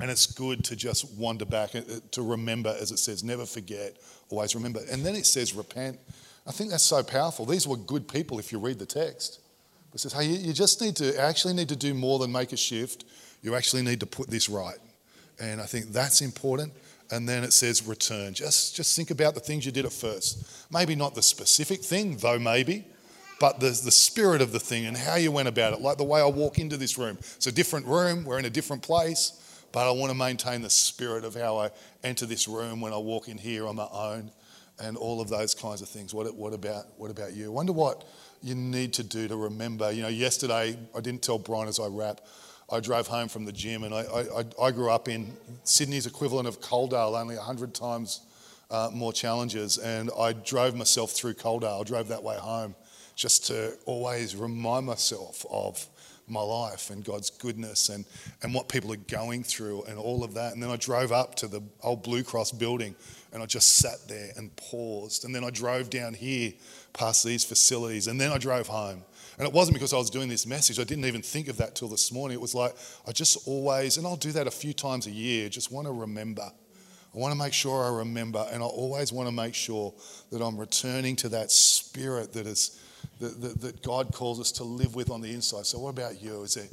And 0.00 0.10
it's 0.10 0.26
good 0.26 0.64
to 0.64 0.76
just 0.76 1.12
wander 1.14 1.44
back, 1.44 1.74
uh, 1.76 1.82
to 2.12 2.22
remember, 2.22 2.74
as 2.80 2.90
it 2.90 2.98
says, 2.98 3.22
never 3.22 3.46
forget, 3.46 3.96
always 4.28 4.54
remember. 4.54 4.80
And 4.90 5.04
then 5.06 5.14
it 5.14 5.26
says, 5.26 5.54
repent. 5.54 5.98
I 6.46 6.50
think 6.50 6.70
that's 6.70 6.84
so 6.84 7.02
powerful. 7.02 7.46
These 7.46 7.66
were 7.66 7.76
good 7.76 8.08
people 8.08 8.38
if 8.38 8.50
you 8.50 8.58
read 8.58 8.78
the 8.78 8.86
text. 8.86 9.40
It 9.94 10.00
says, 10.00 10.12
hey, 10.12 10.26
you 10.26 10.52
just 10.52 10.80
need 10.80 10.96
to 10.96 11.18
actually 11.20 11.54
need 11.54 11.68
to 11.68 11.76
do 11.76 11.94
more 11.94 12.18
than 12.18 12.32
make 12.32 12.52
a 12.52 12.56
shift. 12.56 13.04
You 13.42 13.54
actually 13.54 13.82
need 13.82 14.00
to 14.00 14.06
put 14.06 14.28
this 14.28 14.48
right. 14.48 14.78
And 15.40 15.60
I 15.60 15.66
think 15.66 15.86
that's 15.86 16.20
important. 16.20 16.72
And 17.12 17.28
then 17.28 17.44
it 17.44 17.52
says 17.52 17.86
return. 17.86 18.34
Just, 18.34 18.74
just 18.74 18.96
think 18.96 19.12
about 19.12 19.34
the 19.34 19.40
things 19.40 19.64
you 19.64 19.70
did 19.70 19.84
at 19.84 19.92
first. 19.92 20.72
Maybe 20.72 20.96
not 20.96 21.14
the 21.14 21.22
specific 21.22 21.82
thing, 21.82 22.16
though 22.16 22.38
maybe, 22.38 22.84
but 23.38 23.60
the, 23.60 23.66
the 23.68 23.92
spirit 23.92 24.42
of 24.42 24.50
the 24.50 24.58
thing 24.58 24.86
and 24.86 24.96
how 24.96 25.14
you 25.14 25.30
went 25.30 25.46
about 25.46 25.72
it. 25.72 25.80
Like 25.80 25.98
the 25.98 26.04
way 26.04 26.20
I 26.20 26.26
walk 26.26 26.58
into 26.58 26.76
this 26.76 26.98
room. 26.98 27.16
It's 27.20 27.46
a 27.46 27.52
different 27.52 27.86
room, 27.86 28.24
we're 28.24 28.40
in 28.40 28.46
a 28.46 28.50
different 28.50 28.82
place 28.82 29.40
but 29.74 29.88
I 29.88 29.90
want 29.90 30.12
to 30.12 30.16
maintain 30.16 30.62
the 30.62 30.70
spirit 30.70 31.24
of 31.24 31.34
how 31.34 31.58
I 31.58 31.70
enter 32.04 32.26
this 32.26 32.46
room 32.46 32.80
when 32.80 32.92
I 32.92 32.96
walk 32.96 33.26
in 33.28 33.36
here 33.36 33.66
on 33.66 33.74
my 33.74 33.88
own 33.92 34.30
and 34.78 34.96
all 34.96 35.20
of 35.20 35.28
those 35.28 35.52
kinds 35.52 35.82
of 35.82 35.88
things. 35.88 36.14
What, 36.14 36.32
what, 36.36 36.54
about, 36.54 36.84
what 36.96 37.10
about 37.10 37.34
you? 37.34 37.46
I 37.46 37.48
wonder 37.48 37.72
what 37.72 38.04
you 38.40 38.54
need 38.54 38.92
to 38.92 39.02
do 39.02 39.26
to 39.26 39.34
remember. 39.34 39.90
You 39.90 40.02
know, 40.02 40.08
yesterday, 40.08 40.78
I 40.96 41.00
didn't 41.00 41.22
tell 41.22 41.40
Brian 41.40 41.66
as 41.66 41.80
I 41.80 41.88
wrap, 41.88 42.20
I 42.70 42.78
drove 42.78 43.08
home 43.08 43.26
from 43.26 43.46
the 43.46 43.52
gym 43.52 43.82
and 43.82 43.92
I, 43.92 44.02
I, 44.02 44.44
I 44.62 44.70
grew 44.70 44.92
up 44.92 45.08
in 45.08 45.32
Sydney's 45.64 46.06
equivalent 46.06 46.46
of 46.46 46.60
Coledale, 46.60 47.20
only 47.20 47.34
100 47.34 47.74
times 47.74 48.20
uh, 48.70 48.90
more 48.92 49.12
challenges. 49.12 49.78
And 49.78 50.08
I 50.16 50.34
drove 50.34 50.76
myself 50.76 51.10
through 51.10 51.34
Coledale, 51.34 51.80
I 51.80 51.84
drove 51.84 52.06
that 52.08 52.22
way 52.22 52.36
home 52.36 52.76
just 53.16 53.48
to 53.48 53.76
always 53.86 54.36
remind 54.36 54.86
myself 54.86 55.44
of 55.50 55.84
my 56.26 56.40
life 56.40 56.90
and 56.90 57.04
God's 57.04 57.30
goodness 57.30 57.88
and, 57.88 58.04
and 58.42 58.54
what 58.54 58.68
people 58.68 58.92
are 58.92 58.96
going 58.96 59.42
through 59.42 59.82
and 59.84 59.98
all 59.98 60.24
of 60.24 60.34
that. 60.34 60.54
And 60.54 60.62
then 60.62 60.70
I 60.70 60.76
drove 60.76 61.12
up 61.12 61.34
to 61.36 61.48
the 61.48 61.62
old 61.82 62.02
Blue 62.02 62.22
Cross 62.22 62.52
building 62.52 62.94
and 63.32 63.42
I 63.42 63.46
just 63.46 63.76
sat 63.76 64.08
there 64.08 64.30
and 64.36 64.54
paused. 64.56 65.24
And 65.24 65.34
then 65.34 65.44
I 65.44 65.50
drove 65.50 65.90
down 65.90 66.14
here 66.14 66.52
past 66.92 67.24
these 67.24 67.44
facilities 67.44 68.06
and 68.06 68.20
then 68.20 68.32
I 68.32 68.38
drove 68.38 68.68
home. 68.68 69.02
And 69.38 69.46
it 69.46 69.52
wasn't 69.52 69.74
because 69.74 69.92
I 69.92 69.96
was 69.96 70.10
doing 70.10 70.28
this 70.28 70.46
message. 70.46 70.78
I 70.78 70.84
didn't 70.84 71.06
even 71.06 71.22
think 71.22 71.48
of 71.48 71.56
that 71.56 71.74
till 71.74 71.88
this 71.88 72.12
morning. 72.12 72.36
It 72.36 72.40
was 72.40 72.54
like 72.54 72.74
I 73.06 73.12
just 73.12 73.48
always, 73.48 73.96
and 73.96 74.06
I'll 74.06 74.16
do 74.16 74.32
that 74.32 74.46
a 74.46 74.52
few 74.52 74.72
times 74.72 75.06
a 75.06 75.10
year, 75.10 75.48
just 75.48 75.72
want 75.72 75.86
to 75.86 75.92
remember. 75.92 76.50
I 77.14 77.18
want 77.18 77.32
to 77.32 77.38
make 77.38 77.52
sure 77.52 77.84
I 77.84 77.98
remember, 77.98 78.44
and 78.50 78.62
I 78.62 78.66
always 78.66 79.12
want 79.12 79.28
to 79.28 79.32
make 79.32 79.54
sure 79.54 79.94
that 80.30 80.42
I'm 80.42 80.56
returning 80.56 81.14
to 81.16 81.28
that 81.30 81.52
spirit 81.52 82.32
that 82.32 82.46
is 82.46 82.80
that, 83.20 83.40
that, 83.40 83.60
that, 83.60 83.82
God 83.82 84.12
calls 84.12 84.40
us 84.40 84.52
to 84.52 84.64
live 84.64 84.94
with 84.94 85.10
on 85.10 85.20
the 85.20 85.32
inside. 85.32 85.66
So, 85.66 85.78
what 85.78 85.90
about 85.90 86.22
you? 86.22 86.42
Is 86.42 86.54
there, 86.54 86.66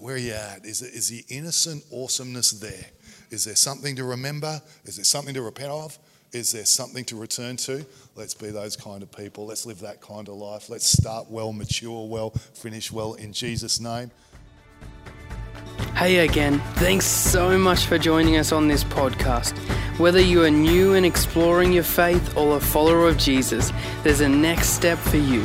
where 0.00 0.14
are 0.14 0.18
you 0.18 0.32
at? 0.32 0.64
Is, 0.64 0.82
it, 0.82 0.94
is 0.94 1.08
the 1.08 1.24
innocent 1.34 1.84
awesomeness 1.92 2.52
there? 2.52 2.86
Is 3.30 3.44
there 3.44 3.56
something 3.56 3.96
to 3.96 4.04
remember? 4.04 4.60
Is 4.84 4.96
there 4.96 5.04
something 5.04 5.34
to 5.34 5.42
repent 5.42 5.70
of? 5.70 5.98
Is 6.32 6.52
there 6.52 6.66
something 6.66 7.04
to 7.06 7.16
return 7.16 7.56
to? 7.58 7.84
Let's 8.14 8.34
be 8.34 8.50
those 8.50 8.76
kind 8.76 9.02
of 9.02 9.10
people. 9.10 9.46
Let's 9.46 9.64
live 9.64 9.80
that 9.80 10.00
kind 10.00 10.28
of 10.28 10.34
life. 10.34 10.68
Let's 10.68 10.86
start 10.86 11.30
well, 11.30 11.52
mature 11.52 12.06
well, 12.06 12.30
finish 12.30 12.92
well 12.92 13.14
in 13.14 13.32
Jesus' 13.32 13.80
name. 13.80 14.10
Hey 15.94 16.18
again, 16.18 16.60
thanks 16.76 17.06
so 17.06 17.58
much 17.58 17.86
for 17.86 17.98
joining 17.98 18.36
us 18.36 18.52
on 18.52 18.68
this 18.68 18.84
podcast. 18.84 19.56
Whether 19.98 20.20
you 20.20 20.44
are 20.44 20.50
new 20.50 20.94
and 20.94 21.04
exploring 21.04 21.72
your 21.72 21.82
faith 21.82 22.36
or 22.36 22.56
a 22.56 22.60
follower 22.60 23.08
of 23.08 23.16
Jesus, 23.16 23.72
there's 24.04 24.20
a 24.20 24.28
next 24.28 24.68
step 24.68 24.98
for 24.98 25.16
you. 25.16 25.44